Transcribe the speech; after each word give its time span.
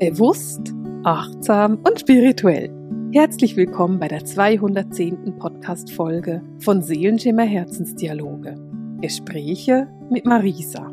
Bewusst, 0.00 0.72
achtsam 1.04 1.84
und 1.86 2.00
spirituell. 2.00 2.70
Herzlich 3.12 3.54
willkommen 3.56 4.00
bei 4.00 4.08
der 4.08 4.24
210. 4.24 5.36
Podcast-Folge 5.38 6.42
von 6.58 6.80
Seelenschimmer 6.80 7.42
Herzensdialoge. 7.42 8.54
Gespräche 9.02 9.92
mit 10.10 10.24
Marisa. 10.24 10.86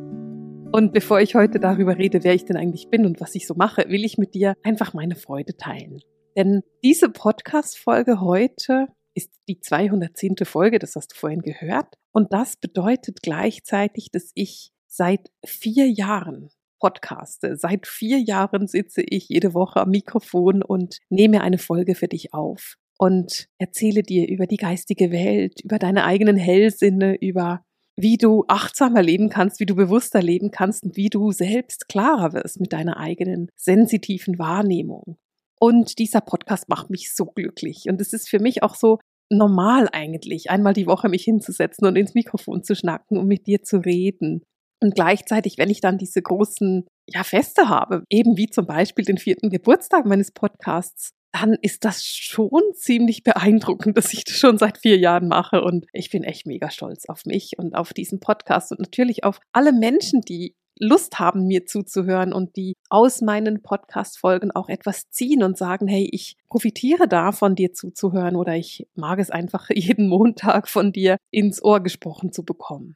Und 0.73 0.91
bevor 0.91 1.21
ich 1.21 1.35
heute 1.35 1.61
darüber 1.61 1.97
rede, 1.97 2.25
wer 2.25 2.33
ich 2.33 2.43
denn 2.43 2.57
eigentlich 2.57 2.89
bin 2.89 3.05
und 3.05 3.21
was 3.21 3.33
ich 3.35 3.47
so 3.47 3.53
mache, 3.55 3.85
will 3.87 4.03
ich 4.03 4.17
mit 4.17 4.33
dir 4.33 4.55
einfach 4.61 4.93
meine 4.93 5.15
Freude 5.15 5.55
teilen. 5.55 6.01
Denn 6.35 6.63
diese 6.83 7.07
Podcast-Folge 7.07 8.19
heute 8.19 8.87
ist 9.13 9.31
die 9.47 9.61
210. 9.61 10.35
Folge, 10.43 10.79
das 10.79 10.97
hast 10.97 11.13
du 11.13 11.15
vorhin 11.15 11.43
gehört. 11.43 11.95
Und 12.11 12.33
das 12.33 12.57
bedeutet 12.57 13.21
gleichzeitig, 13.21 14.09
dass 14.11 14.31
ich 14.35 14.73
seit 14.85 15.31
vier 15.45 15.89
Jahren 15.89 16.49
podcaste. 16.79 17.57
Seit 17.57 17.87
vier 17.87 18.19
Jahren 18.19 18.67
sitze 18.67 19.01
ich 19.01 19.29
jede 19.29 19.53
Woche 19.53 19.81
am 19.81 19.89
Mikrofon 19.89 20.61
und 20.61 20.99
nehme 21.09 21.41
eine 21.41 21.57
Folge 21.57 21.95
für 21.95 22.07
dich 22.07 22.33
auf 22.33 22.75
und 22.97 23.47
erzähle 23.57 24.03
dir 24.03 24.27
über 24.27 24.47
die 24.47 24.57
geistige 24.57 25.11
Welt, 25.11 25.61
über 25.63 25.79
deine 25.79 26.05
eigenen 26.05 26.37
Hellsinne, 26.37 27.15
über 27.15 27.61
wie 27.99 28.17
du 28.17 28.45
achtsamer 28.47 29.01
leben 29.01 29.29
kannst, 29.29 29.59
wie 29.59 29.65
du 29.65 29.75
bewusster 29.75 30.21
leben 30.21 30.51
kannst 30.51 30.83
und 30.83 30.95
wie 30.95 31.09
du 31.09 31.31
selbst 31.31 31.89
klarer 31.89 32.33
wirst 32.33 32.59
mit 32.59 32.71
deiner 32.73 32.97
eigenen 32.97 33.49
sensitiven 33.55 34.37
Wahrnehmung. 34.37 35.17
Und 35.59 35.97
dieser 35.97 36.21
Podcast 36.21 36.69
macht 36.69 36.91
mich 36.91 37.15
so 37.15 37.25
glücklich. 37.25 37.85
Und 37.87 37.99
es 37.99 38.13
ist 38.13 38.29
für 38.29 38.39
mich 38.39 38.61
auch 38.61 38.75
so 38.75 38.99
normal 39.29 39.89
eigentlich, 39.91 40.51
einmal 40.51 40.73
die 40.73 40.85
Woche 40.85 41.09
mich 41.09 41.23
hinzusetzen 41.23 41.87
und 41.87 41.95
ins 41.95 42.13
Mikrofon 42.13 42.63
zu 42.63 42.75
schnacken 42.75 43.17
und 43.17 43.27
mit 43.27 43.47
dir 43.47 43.63
zu 43.63 43.77
reden. 43.77 44.43
Und 44.81 44.95
gleichzeitig, 44.95 45.57
wenn 45.57 45.69
ich 45.69 45.81
dann 45.81 45.97
diese 45.97 46.21
großen 46.21 46.85
ja, 47.09 47.23
Feste 47.23 47.69
habe, 47.69 48.03
eben 48.09 48.37
wie 48.37 48.47
zum 48.47 48.65
Beispiel 48.65 49.05
den 49.05 49.17
vierten 49.17 49.49
Geburtstag 49.49 50.05
meines 50.05 50.31
Podcasts, 50.31 51.11
dann 51.31 51.57
ist 51.61 51.85
das 51.85 52.05
schon 52.05 52.61
ziemlich 52.73 53.23
beeindruckend, 53.23 53.97
dass 53.97 54.13
ich 54.13 54.23
das 54.23 54.37
schon 54.37 54.57
seit 54.57 54.77
vier 54.77 54.97
Jahren 54.97 55.27
mache. 55.27 55.61
Und 55.61 55.85
ich 55.93 56.09
bin 56.09 56.23
echt 56.23 56.45
mega 56.45 56.69
stolz 56.69 57.05
auf 57.07 57.25
mich 57.25 57.53
und 57.57 57.75
auf 57.75 57.93
diesen 57.93 58.19
Podcast 58.19 58.71
und 58.71 58.79
natürlich 58.79 59.23
auf 59.23 59.39
alle 59.51 59.73
Menschen, 59.73 60.21
die 60.21 60.55
Lust 60.79 61.19
haben, 61.19 61.47
mir 61.47 61.65
zuzuhören 61.65 62.33
und 62.33 62.55
die 62.55 62.73
aus 62.89 63.21
meinen 63.21 63.63
Podcast-Folgen 63.63 64.51
auch 64.51 64.69
etwas 64.69 65.09
ziehen 65.09 65.43
und 65.43 65.57
sagen, 65.57 65.87
hey, 65.87 66.07
ich 66.11 66.35
profitiere 66.49 67.07
davon, 67.07 67.55
dir 67.55 67.73
zuzuhören 67.73 68.35
oder 68.35 68.55
ich 68.55 68.87
mag 68.95 69.19
es 69.19 69.31
einfach 69.31 69.69
jeden 69.73 70.07
Montag 70.07 70.67
von 70.67 70.91
dir 70.91 71.17
ins 71.31 71.63
Ohr 71.63 71.81
gesprochen 71.81 72.31
zu 72.31 72.43
bekommen. 72.43 72.95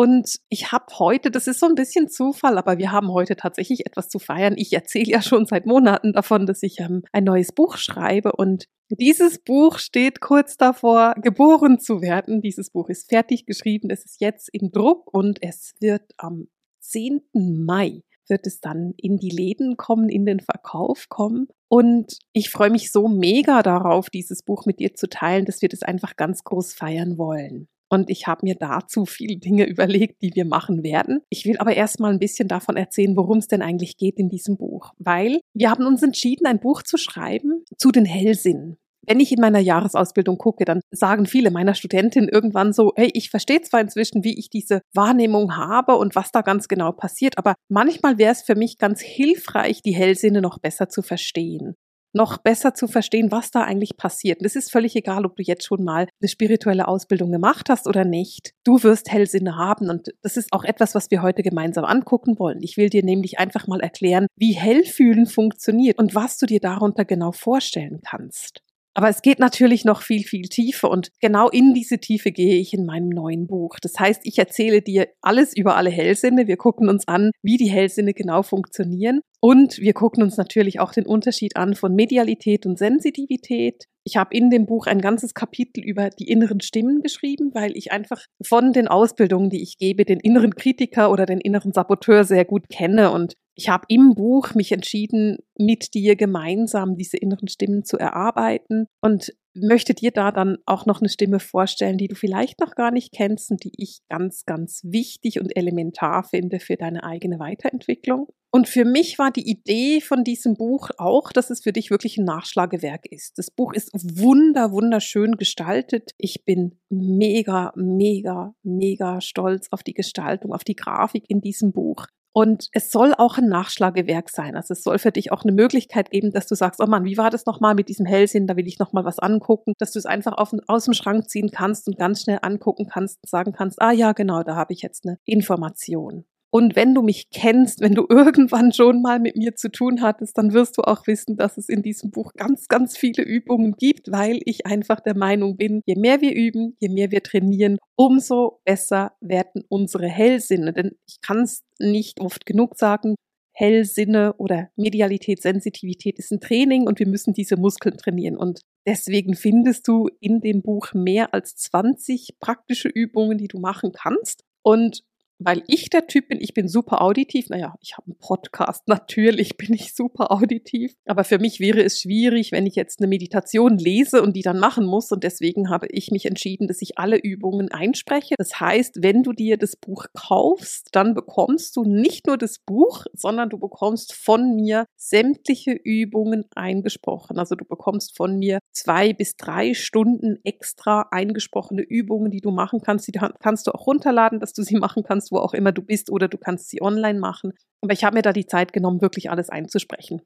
Und 0.00 0.40
ich 0.48 0.72
habe 0.72 0.86
heute, 0.98 1.30
das 1.30 1.46
ist 1.46 1.60
so 1.60 1.66
ein 1.66 1.74
bisschen 1.74 2.08
Zufall, 2.08 2.56
aber 2.56 2.78
wir 2.78 2.90
haben 2.90 3.12
heute 3.12 3.36
tatsächlich 3.36 3.84
etwas 3.84 4.08
zu 4.08 4.18
feiern. 4.18 4.54
Ich 4.56 4.72
erzähle 4.72 5.10
ja 5.10 5.20
schon 5.20 5.44
seit 5.44 5.66
Monaten 5.66 6.14
davon, 6.14 6.46
dass 6.46 6.62
ich 6.62 6.80
ähm, 6.80 7.02
ein 7.12 7.24
neues 7.24 7.52
Buch 7.52 7.76
schreibe 7.76 8.32
und 8.32 8.64
dieses 8.88 9.40
Buch 9.40 9.78
steht 9.78 10.22
kurz 10.22 10.56
davor, 10.56 11.12
geboren 11.20 11.78
zu 11.78 12.00
werden. 12.00 12.40
Dieses 12.40 12.70
Buch 12.70 12.88
ist 12.88 13.10
fertig 13.10 13.44
geschrieben, 13.44 13.90
es 13.90 14.06
ist 14.06 14.22
jetzt 14.22 14.48
im 14.54 14.72
Druck 14.72 15.12
und 15.12 15.42
es 15.42 15.74
wird 15.80 16.14
am 16.16 16.48
10. 16.78 17.20
Mai 17.34 18.00
wird 18.26 18.46
es 18.46 18.62
dann 18.62 18.94
in 18.96 19.18
die 19.18 19.28
Läden 19.28 19.76
kommen, 19.76 20.08
in 20.08 20.24
den 20.24 20.40
Verkauf 20.40 21.10
kommen. 21.10 21.48
Und 21.68 22.16
ich 22.32 22.48
freue 22.48 22.70
mich 22.70 22.90
so 22.90 23.06
mega 23.06 23.62
darauf, 23.62 24.08
dieses 24.08 24.42
Buch 24.42 24.64
mit 24.64 24.80
dir 24.80 24.94
zu 24.94 25.10
teilen, 25.10 25.44
dass 25.44 25.60
wir 25.60 25.68
das 25.68 25.82
einfach 25.82 26.16
ganz 26.16 26.42
groß 26.42 26.72
feiern 26.72 27.18
wollen. 27.18 27.68
Und 27.90 28.08
ich 28.08 28.26
habe 28.26 28.40
mir 28.44 28.54
dazu 28.54 29.04
viele 29.04 29.36
Dinge 29.36 29.66
überlegt, 29.66 30.22
die 30.22 30.32
wir 30.34 30.44
machen 30.44 30.82
werden. 30.82 31.20
Ich 31.28 31.44
will 31.44 31.58
aber 31.58 31.74
erstmal 31.74 32.12
ein 32.12 32.20
bisschen 32.20 32.48
davon 32.48 32.76
erzählen, 32.76 33.16
worum 33.16 33.38
es 33.38 33.48
denn 33.48 33.62
eigentlich 33.62 33.96
geht 33.96 34.18
in 34.18 34.28
diesem 34.28 34.56
Buch. 34.56 34.92
Weil 34.98 35.40
wir 35.54 35.70
haben 35.70 35.86
uns 35.86 36.02
entschieden, 36.02 36.46
ein 36.46 36.60
Buch 36.60 36.82
zu 36.82 36.96
schreiben 36.96 37.64
zu 37.76 37.90
den 37.90 38.04
Hellsinnen. 38.04 38.78
Wenn 39.06 39.18
ich 39.18 39.32
in 39.32 39.40
meiner 39.40 39.58
Jahresausbildung 39.58 40.38
gucke, 40.38 40.64
dann 40.64 40.82
sagen 40.92 41.26
viele 41.26 41.50
meiner 41.50 41.74
Studentinnen 41.74 42.28
irgendwann 42.28 42.72
so, 42.72 42.92
hey, 42.96 43.10
ich 43.14 43.30
verstehe 43.30 43.62
zwar 43.62 43.80
inzwischen, 43.80 44.22
wie 44.22 44.38
ich 44.38 44.50
diese 44.50 44.82
Wahrnehmung 44.94 45.56
habe 45.56 45.96
und 45.96 46.14
was 46.14 46.30
da 46.30 46.42
ganz 46.42 46.68
genau 46.68 46.92
passiert, 46.92 47.38
aber 47.38 47.54
manchmal 47.68 48.18
wäre 48.18 48.32
es 48.32 48.42
für 48.42 48.54
mich 48.54 48.78
ganz 48.78 49.00
hilfreich, 49.00 49.82
die 49.82 49.94
Hellsinne 49.94 50.40
noch 50.42 50.58
besser 50.58 50.88
zu 50.88 51.02
verstehen 51.02 51.74
noch 52.12 52.38
besser 52.38 52.74
zu 52.74 52.88
verstehen, 52.88 53.30
was 53.30 53.50
da 53.50 53.62
eigentlich 53.62 53.96
passiert. 53.96 54.40
Und 54.40 54.46
es 54.46 54.56
ist 54.56 54.70
völlig 54.70 54.96
egal, 54.96 55.24
ob 55.24 55.36
du 55.36 55.42
jetzt 55.42 55.64
schon 55.64 55.84
mal 55.84 56.08
eine 56.20 56.28
spirituelle 56.28 56.88
Ausbildung 56.88 57.30
gemacht 57.30 57.68
hast 57.68 57.86
oder 57.86 58.04
nicht. 58.04 58.52
Du 58.64 58.82
wirst 58.82 59.10
Hellsinne 59.10 59.56
haben 59.56 59.90
und 59.90 60.08
das 60.22 60.36
ist 60.36 60.52
auch 60.52 60.64
etwas, 60.64 60.94
was 60.94 61.10
wir 61.10 61.22
heute 61.22 61.42
gemeinsam 61.42 61.84
angucken 61.84 62.38
wollen. 62.38 62.62
Ich 62.62 62.76
will 62.76 62.90
dir 62.90 63.04
nämlich 63.04 63.38
einfach 63.38 63.66
mal 63.66 63.80
erklären, 63.80 64.26
wie 64.36 64.52
Hellfühlen 64.52 65.26
funktioniert 65.26 65.98
und 65.98 66.14
was 66.14 66.38
du 66.38 66.46
dir 66.46 66.60
darunter 66.60 67.04
genau 67.04 67.32
vorstellen 67.32 68.00
kannst. 68.04 68.62
Aber 68.94 69.08
es 69.08 69.22
geht 69.22 69.38
natürlich 69.38 69.84
noch 69.84 70.02
viel, 70.02 70.24
viel 70.24 70.48
tiefer 70.48 70.90
und 70.90 71.10
genau 71.20 71.48
in 71.48 71.74
diese 71.74 71.98
Tiefe 71.98 72.32
gehe 72.32 72.56
ich 72.56 72.74
in 72.74 72.86
meinem 72.86 73.08
neuen 73.08 73.46
Buch. 73.46 73.76
Das 73.80 73.98
heißt, 73.98 74.22
ich 74.24 74.38
erzähle 74.38 74.82
dir 74.82 75.08
alles 75.20 75.56
über 75.56 75.76
alle 75.76 75.90
Hellsinne. 75.90 76.48
Wir 76.48 76.56
gucken 76.56 76.88
uns 76.88 77.06
an, 77.06 77.30
wie 77.42 77.56
die 77.56 77.70
Hellsinne 77.70 78.14
genau 78.14 78.42
funktionieren 78.42 79.20
und 79.40 79.78
wir 79.78 79.94
gucken 79.94 80.22
uns 80.22 80.36
natürlich 80.36 80.80
auch 80.80 80.92
den 80.92 81.06
Unterschied 81.06 81.56
an 81.56 81.74
von 81.74 81.94
Medialität 81.94 82.66
und 82.66 82.78
Sensitivität. 82.78 83.84
Ich 84.04 84.16
habe 84.16 84.34
in 84.34 84.50
dem 84.50 84.66
Buch 84.66 84.86
ein 84.86 85.00
ganzes 85.00 85.34
Kapitel 85.34 85.82
über 85.82 86.10
die 86.10 86.28
inneren 86.28 86.60
Stimmen 86.60 87.02
geschrieben, 87.02 87.50
weil 87.54 87.76
ich 87.76 87.92
einfach 87.92 88.24
von 88.44 88.72
den 88.72 88.88
Ausbildungen, 88.88 89.50
die 89.50 89.62
ich 89.62 89.78
gebe, 89.78 90.04
den 90.04 90.20
inneren 90.20 90.54
Kritiker 90.54 91.10
oder 91.10 91.26
den 91.26 91.40
inneren 91.40 91.72
Saboteur 91.72 92.24
sehr 92.24 92.44
gut 92.44 92.68
kenne 92.68 93.10
und 93.12 93.34
ich 93.54 93.68
habe 93.68 93.84
im 93.88 94.14
Buch 94.14 94.54
mich 94.54 94.72
entschieden, 94.72 95.36
mit 95.58 95.92
dir 95.92 96.16
gemeinsam 96.16 96.96
diese 96.96 97.18
inneren 97.18 97.48
Stimmen 97.48 97.84
zu 97.84 97.98
erarbeiten 97.98 98.86
und 99.02 99.34
möchte 99.54 99.92
dir 99.92 100.12
da 100.12 100.32
dann 100.32 100.56
auch 100.64 100.86
noch 100.86 101.00
eine 101.00 101.10
Stimme 101.10 101.40
vorstellen, 101.40 101.98
die 101.98 102.08
du 102.08 102.14
vielleicht 102.14 102.60
noch 102.60 102.74
gar 102.74 102.90
nicht 102.90 103.12
kennst 103.12 103.50
und 103.50 103.62
die 103.64 103.72
ich 103.76 104.00
ganz, 104.08 104.44
ganz 104.46 104.80
wichtig 104.84 105.40
und 105.40 105.54
elementar 105.56 106.24
finde 106.24 106.58
für 106.58 106.76
deine 106.76 107.04
eigene 107.04 107.38
Weiterentwicklung. 107.38 108.28
Und 108.52 108.68
für 108.68 108.84
mich 108.84 109.18
war 109.18 109.30
die 109.30 109.48
Idee 109.48 110.00
von 110.00 110.24
diesem 110.24 110.54
Buch 110.54 110.90
auch, 110.98 111.30
dass 111.30 111.50
es 111.50 111.62
für 111.62 111.72
dich 111.72 111.90
wirklich 111.90 112.18
ein 112.18 112.24
Nachschlagewerk 112.24 113.06
ist. 113.06 113.38
Das 113.38 113.50
Buch 113.50 113.72
ist 113.72 113.90
wunder, 113.94 114.72
wunderschön 114.72 115.36
gestaltet. 115.36 116.10
Ich 116.18 116.44
bin 116.44 116.80
mega, 116.88 117.72
mega, 117.76 118.54
mega 118.64 119.20
stolz 119.20 119.68
auf 119.70 119.84
die 119.84 119.94
Gestaltung, 119.94 120.52
auf 120.52 120.64
die 120.64 120.74
Grafik 120.74 121.26
in 121.28 121.40
diesem 121.40 121.72
Buch. 121.72 122.06
Und 122.32 122.68
es 122.72 122.90
soll 122.90 123.12
auch 123.14 123.38
ein 123.38 123.48
Nachschlagewerk 123.48 124.30
sein. 124.30 124.56
Also 124.56 124.72
es 124.72 124.82
soll 124.82 124.98
für 124.98 125.10
dich 125.10 125.32
auch 125.32 125.42
eine 125.42 125.52
Möglichkeit 125.52 126.10
geben, 126.10 126.30
dass 126.30 126.46
du 126.46 126.54
sagst, 126.54 126.80
oh 126.80 126.86
Mann, 126.86 127.04
wie 127.04 127.18
war 127.18 127.30
das 127.30 127.44
nochmal 127.46 127.74
mit 127.74 127.88
diesem 127.88 128.06
Hellsinn? 128.06 128.46
Da 128.46 128.56
will 128.56 128.68
ich 128.68 128.78
nochmal 128.78 129.04
was 129.04 129.18
angucken, 129.18 129.74
dass 129.78 129.92
du 129.92 129.98
es 129.98 130.06
einfach 130.06 130.32
auf, 130.34 130.52
aus 130.68 130.84
dem 130.84 130.94
Schrank 130.94 131.28
ziehen 131.28 131.50
kannst 131.50 131.88
und 131.88 131.98
ganz 131.98 132.22
schnell 132.22 132.38
angucken 132.42 132.86
kannst 132.88 133.18
und 133.22 133.28
sagen 133.28 133.52
kannst, 133.52 133.82
ah 133.82 133.92
ja, 133.92 134.12
genau, 134.12 134.42
da 134.44 134.54
habe 134.54 134.72
ich 134.72 134.82
jetzt 134.82 135.06
eine 135.06 135.18
Information. 135.24 136.24
Und 136.52 136.74
wenn 136.74 136.94
du 136.94 137.02
mich 137.02 137.30
kennst, 137.30 137.80
wenn 137.80 137.94
du 137.94 138.06
irgendwann 138.10 138.72
schon 138.72 139.02
mal 139.02 139.20
mit 139.20 139.36
mir 139.36 139.54
zu 139.54 139.70
tun 139.70 140.02
hattest, 140.02 140.36
dann 140.36 140.52
wirst 140.52 140.78
du 140.78 140.82
auch 140.82 141.06
wissen, 141.06 141.36
dass 141.36 141.56
es 141.56 141.68
in 141.68 141.82
diesem 141.82 142.10
Buch 142.10 142.32
ganz, 142.34 142.68
ganz 142.68 142.96
viele 142.96 143.22
Übungen 143.22 143.74
gibt, 143.76 144.10
weil 144.10 144.40
ich 144.44 144.66
einfach 144.66 145.00
der 145.00 145.16
Meinung 145.16 145.56
bin, 145.56 145.82
je 145.86 145.94
mehr 145.96 146.20
wir 146.20 146.34
üben, 146.34 146.76
je 146.80 146.88
mehr 146.88 147.10
wir 147.10 147.22
trainieren, 147.22 147.78
umso 147.96 148.60
besser 148.64 149.12
werden 149.20 149.62
unsere 149.68 150.08
Hellsinne. 150.08 150.72
Denn 150.72 150.92
ich 151.06 151.20
kann 151.20 151.42
es 151.42 151.62
nicht 151.78 152.20
oft 152.20 152.46
genug 152.46 152.76
sagen, 152.76 153.14
Hellsinne 153.52 154.34
oder 154.38 154.70
Medialität, 154.76 155.42
Sensitivität 155.42 156.18
ist 156.18 156.32
ein 156.32 156.40
Training 156.40 156.86
und 156.86 156.98
wir 156.98 157.06
müssen 157.06 157.34
diese 157.34 157.56
Muskeln 157.56 157.96
trainieren. 157.98 158.36
Und 158.36 158.60
deswegen 158.86 159.34
findest 159.34 159.86
du 159.86 160.08
in 160.20 160.40
dem 160.40 160.62
Buch 160.62 160.94
mehr 160.94 161.34
als 161.34 161.56
20 161.56 162.38
praktische 162.40 162.88
Übungen, 162.88 163.36
die 163.36 163.48
du 163.48 163.58
machen 163.58 163.92
kannst. 163.92 164.44
Und 164.62 165.02
weil 165.40 165.62
ich 165.66 165.90
der 165.90 166.06
Typ 166.06 166.28
bin, 166.28 166.40
ich 166.40 166.54
bin 166.54 166.68
super 166.68 167.02
auditiv. 167.02 167.48
Naja, 167.48 167.74
ich 167.80 167.96
habe 167.96 168.06
einen 168.06 168.18
Podcast, 168.18 168.86
natürlich 168.88 169.56
bin 169.56 169.72
ich 169.72 169.94
super 169.94 170.30
auditiv. 170.30 170.94
Aber 171.06 171.24
für 171.24 171.38
mich 171.38 171.60
wäre 171.60 171.82
es 171.82 172.00
schwierig, 172.00 172.52
wenn 172.52 172.66
ich 172.66 172.76
jetzt 172.76 173.00
eine 173.00 173.08
Meditation 173.08 173.78
lese 173.78 174.22
und 174.22 174.36
die 174.36 174.42
dann 174.42 174.60
machen 174.60 174.84
muss. 174.84 175.10
Und 175.10 175.24
deswegen 175.24 175.70
habe 175.70 175.86
ich 175.90 176.10
mich 176.10 176.26
entschieden, 176.26 176.68
dass 176.68 176.82
ich 176.82 176.98
alle 176.98 177.16
Übungen 177.16 177.70
einspreche. 177.70 178.34
Das 178.36 178.60
heißt, 178.60 179.02
wenn 179.02 179.22
du 179.22 179.32
dir 179.32 179.56
das 179.56 179.76
Buch 179.76 180.06
kaufst, 180.14 180.90
dann 180.92 181.14
bekommst 181.14 181.76
du 181.76 181.84
nicht 181.84 182.26
nur 182.26 182.36
das 182.36 182.58
Buch, 182.58 183.06
sondern 183.14 183.48
du 183.48 183.58
bekommst 183.58 184.12
von 184.12 184.54
mir 184.54 184.84
sämtliche 184.96 185.72
Übungen 185.72 186.44
eingesprochen. 186.54 187.38
Also 187.38 187.54
du 187.54 187.64
bekommst 187.64 188.16
von 188.16 188.38
mir 188.38 188.58
zwei 188.72 189.14
bis 189.14 189.36
drei 189.36 189.72
Stunden 189.72 190.38
extra 190.44 191.08
eingesprochene 191.10 191.82
Übungen, 191.82 192.30
die 192.30 192.40
du 192.40 192.50
machen 192.50 192.80
kannst. 192.82 193.08
Die 193.08 193.12
kannst 193.12 193.66
du 193.66 193.72
auch 193.72 193.86
runterladen, 193.86 194.40
dass 194.40 194.52
du 194.52 194.62
sie 194.62 194.76
machen 194.76 195.02
kannst 195.02 195.29
wo 195.30 195.38
auch 195.38 195.54
immer 195.54 195.72
du 195.72 195.82
bist, 195.82 196.10
oder 196.10 196.28
du 196.28 196.38
kannst 196.38 196.68
sie 196.68 196.82
online 196.82 197.18
machen. 197.18 197.52
Aber 197.80 197.92
ich 197.92 198.04
habe 198.04 198.16
mir 198.16 198.22
da 198.22 198.32
die 198.32 198.46
Zeit 198.46 198.72
genommen, 198.72 199.00
wirklich 199.00 199.30
alles 199.30 199.48
einzusprechen. 199.48 200.22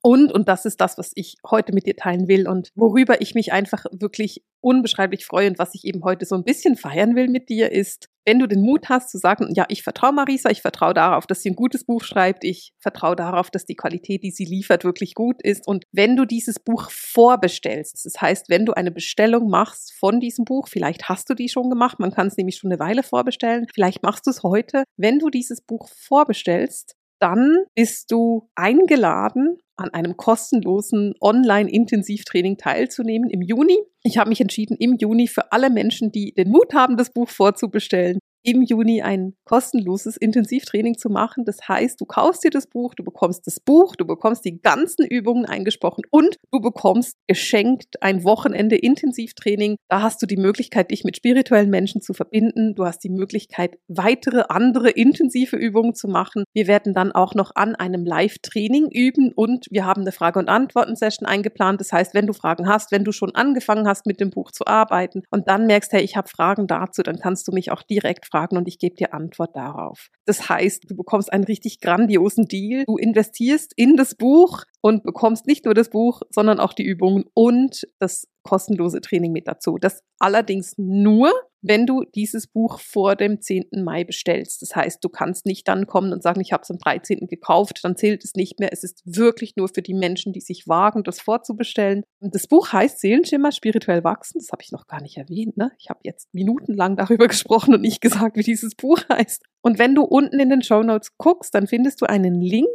Und, 0.00 0.30
und 0.32 0.48
das 0.48 0.64
ist 0.64 0.80
das, 0.80 0.96
was 0.96 1.10
ich 1.16 1.36
heute 1.48 1.72
mit 1.72 1.86
dir 1.86 1.96
teilen 1.96 2.28
will 2.28 2.46
und 2.46 2.70
worüber 2.76 3.20
ich 3.20 3.34
mich 3.34 3.52
einfach 3.52 3.84
wirklich 3.90 4.44
unbeschreiblich 4.60 5.26
freue 5.26 5.48
und 5.48 5.58
was 5.58 5.74
ich 5.74 5.84
eben 5.84 6.04
heute 6.04 6.24
so 6.24 6.36
ein 6.36 6.44
bisschen 6.44 6.76
feiern 6.76 7.16
will 7.16 7.28
mit 7.28 7.48
dir, 7.48 7.72
ist, 7.72 8.08
wenn 8.28 8.38
du 8.38 8.46
den 8.46 8.60
Mut 8.60 8.90
hast 8.90 9.08
zu 9.08 9.16
sagen, 9.16 9.48
ja, 9.54 9.64
ich 9.68 9.82
vertraue 9.82 10.12
Marisa, 10.12 10.50
ich 10.50 10.60
vertraue 10.60 10.92
darauf, 10.92 11.26
dass 11.26 11.40
sie 11.40 11.48
ein 11.48 11.56
gutes 11.56 11.84
Buch 11.84 12.04
schreibt, 12.04 12.44
ich 12.44 12.74
vertraue 12.78 13.16
darauf, 13.16 13.50
dass 13.50 13.64
die 13.64 13.74
Qualität, 13.74 14.22
die 14.22 14.32
sie 14.32 14.44
liefert, 14.44 14.84
wirklich 14.84 15.14
gut 15.14 15.40
ist. 15.42 15.66
Und 15.66 15.84
wenn 15.92 16.14
du 16.14 16.26
dieses 16.26 16.58
Buch 16.58 16.90
vorbestellst, 16.90 18.04
das 18.04 18.20
heißt, 18.20 18.50
wenn 18.50 18.66
du 18.66 18.74
eine 18.74 18.90
Bestellung 18.90 19.48
machst 19.48 19.94
von 19.98 20.20
diesem 20.20 20.44
Buch, 20.44 20.68
vielleicht 20.68 21.08
hast 21.08 21.30
du 21.30 21.34
die 21.34 21.48
schon 21.48 21.70
gemacht, 21.70 22.00
man 22.00 22.12
kann 22.12 22.26
es 22.26 22.36
nämlich 22.36 22.58
schon 22.58 22.70
eine 22.70 22.78
Weile 22.78 23.02
vorbestellen, 23.02 23.66
vielleicht 23.74 24.02
machst 24.02 24.26
du 24.26 24.30
es 24.30 24.42
heute, 24.42 24.84
wenn 24.98 25.18
du 25.18 25.30
dieses 25.30 25.62
Buch 25.62 25.88
vorbestellst, 25.88 26.96
dann 27.20 27.64
bist 27.74 28.12
du 28.12 28.50
eingeladen, 28.54 29.56
an 29.78 29.90
einem 29.90 30.16
kostenlosen 30.16 31.14
Online-Intensivtraining 31.20 32.58
teilzunehmen 32.58 33.30
im 33.30 33.42
Juni. 33.42 33.78
Ich 34.02 34.18
habe 34.18 34.28
mich 34.28 34.40
entschieden, 34.40 34.76
im 34.78 34.96
Juni 34.96 35.28
für 35.28 35.52
alle 35.52 35.70
Menschen, 35.70 36.12
die 36.12 36.34
den 36.34 36.50
Mut 36.50 36.74
haben, 36.74 36.96
das 36.96 37.12
Buch 37.12 37.28
vorzubestellen, 37.28 38.18
im 38.42 38.62
Juni 38.62 39.02
ein 39.02 39.34
kostenloses 39.44 40.16
Intensivtraining 40.16 40.96
zu 40.96 41.10
machen. 41.10 41.44
Das 41.44 41.68
heißt, 41.68 42.00
du 42.00 42.04
kaufst 42.04 42.44
dir 42.44 42.50
das 42.50 42.66
Buch, 42.66 42.94
du 42.94 43.04
bekommst 43.04 43.46
das 43.46 43.60
Buch, 43.60 43.96
du 43.96 44.06
bekommst 44.06 44.44
die 44.44 44.60
ganzen 44.60 45.04
Übungen 45.06 45.44
eingesprochen 45.44 46.04
und 46.10 46.36
du 46.52 46.60
bekommst 46.60 47.16
geschenkt 47.26 48.02
ein 48.02 48.24
Wochenende 48.24 48.76
Intensivtraining. 48.76 49.76
Da 49.88 50.02
hast 50.02 50.22
du 50.22 50.26
die 50.26 50.36
Möglichkeit, 50.36 50.90
dich 50.90 51.04
mit 51.04 51.16
spirituellen 51.16 51.70
Menschen 51.70 52.00
zu 52.00 52.14
verbinden. 52.14 52.74
Du 52.74 52.84
hast 52.84 53.00
die 53.00 53.10
Möglichkeit, 53.10 53.78
weitere 53.88 54.44
andere 54.48 54.90
intensive 54.90 55.56
Übungen 55.56 55.94
zu 55.94 56.08
machen. 56.08 56.44
Wir 56.54 56.66
werden 56.66 56.94
dann 56.94 57.12
auch 57.12 57.34
noch 57.34 57.52
an 57.54 57.74
einem 57.74 58.04
Live-Training 58.04 58.90
üben 58.90 59.32
und 59.32 59.66
wir 59.70 59.84
haben 59.84 60.02
eine 60.02 60.12
Frage- 60.12 60.38
und 60.38 60.48
Antworten-Session 60.48 61.26
eingeplant. 61.26 61.80
Das 61.80 61.92
heißt, 61.92 62.14
wenn 62.14 62.26
du 62.26 62.32
Fragen 62.32 62.68
hast, 62.68 62.92
wenn 62.92 63.04
du 63.04 63.12
schon 63.12 63.34
angefangen 63.34 63.88
hast, 63.88 64.06
mit 64.06 64.20
dem 64.20 64.30
Buch 64.30 64.52
zu 64.52 64.66
arbeiten 64.66 65.22
und 65.30 65.48
dann 65.48 65.66
merkst, 65.66 65.92
hey, 65.92 66.02
ich 66.02 66.16
habe 66.16 66.28
Fragen 66.28 66.66
dazu, 66.66 67.02
dann 67.02 67.18
kannst 67.18 67.48
du 67.48 67.52
mich 67.52 67.70
auch 67.70 67.82
direkt 67.82 68.27
fragen 68.28 68.56
und 68.56 68.68
ich 68.68 68.78
gebe 68.78 68.94
dir 68.94 69.14
Antwort 69.14 69.56
darauf. 69.56 70.08
Das 70.26 70.48
heißt, 70.48 70.90
du 70.90 70.96
bekommst 70.96 71.32
einen 71.32 71.44
richtig 71.44 71.80
grandiosen 71.80 72.46
Deal. 72.46 72.84
Du 72.86 72.96
investierst 72.96 73.72
in 73.76 73.96
das 73.96 74.14
Buch 74.14 74.64
und 74.80 75.02
bekommst 75.02 75.46
nicht 75.46 75.64
nur 75.64 75.74
das 75.74 75.90
Buch, 75.90 76.22
sondern 76.30 76.60
auch 76.60 76.72
die 76.72 76.84
Übungen 76.84 77.24
und 77.34 77.86
das 77.98 78.28
kostenlose 78.42 79.00
Training 79.00 79.32
mit 79.32 79.48
dazu. 79.48 79.76
Das 79.78 80.02
allerdings 80.18 80.74
nur, 80.78 81.32
wenn 81.60 81.86
du 81.86 82.04
dieses 82.04 82.46
Buch 82.46 82.78
vor 82.80 83.16
dem 83.16 83.40
10. 83.40 83.66
Mai 83.82 84.04
bestellst. 84.04 84.62
Das 84.62 84.76
heißt, 84.76 85.02
du 85.02 85.08
kannst 85.08 85.46
nicht 85.46 85.66
dann 85.66 85.86
kommen 85.86 86.12
und 86.12 86.22
sagen, 86.22 86.40
ich 86.40 86.52
habe 86.52 86.62
es 86.62 86.70
am 86.70 86.78
13. 86.78 87.26
gekauft, 87.26 87.80
dann 87.82 87.96
zählt 87.96 88.24
es 88.24 88.34
nicht 88.34 88.60
mehr. 88.60 88.72
Es 88.72 88.84
ist 88.84 89.02
wirklich 89.04 89.56
nur 89.56 89.68
für 89.68 89.82
die 89.82 89.94
Menschen, 89.94 90.32
die 90.32 90.40
sich 90.40 90.68
wagen, 90.68 91.02
das 91.02 91.20
vorzubestellen. 91.20 92.04
Das 92.20 92.46
Buch 92.46 92.72
heißt 92.72 93.00
Seelenschimmer, 93.00 93.52
spirituell 93.52 94.04
wachsen. 94.04 94.38
Das 94.38 94.52
habe 94.52 94.62
ich 94.62 94.72
noch 94.72 94.86
gar 94.86 95.02
nicht 95.02 95.16
erwähnt. 95.16 95.56
Ne? 95.56 95.72
Ich 95.78 95.90
habe 95.90 96.00
jetzt 96.04 96.32
minutenlang 96.32 96.96
darüber 96.96 97.28
gesprochen 97.28 97.74
und 97.74 97.80
nicht 97.80 98.00
gesagt, 98.00 98.36
wie 98.36 98.42
dieses 98.42 98.74
Buch 98.74 99.00
heißt. 99.12 99.42
Und 99.60 99.78
wenn 99.78 99.94
du 99.94 100.04
unten 100.04 100.38
in 100.38 100.50
den 100.50 100.62
Show 100.62 100.82
Notes 100.82 101.16
guckst, 101.16 101.54
dann 101.54 101.66
findest 101.66 102.00
du 102.00 102.06
einen 102.06 102.40
Link 102.40 102.68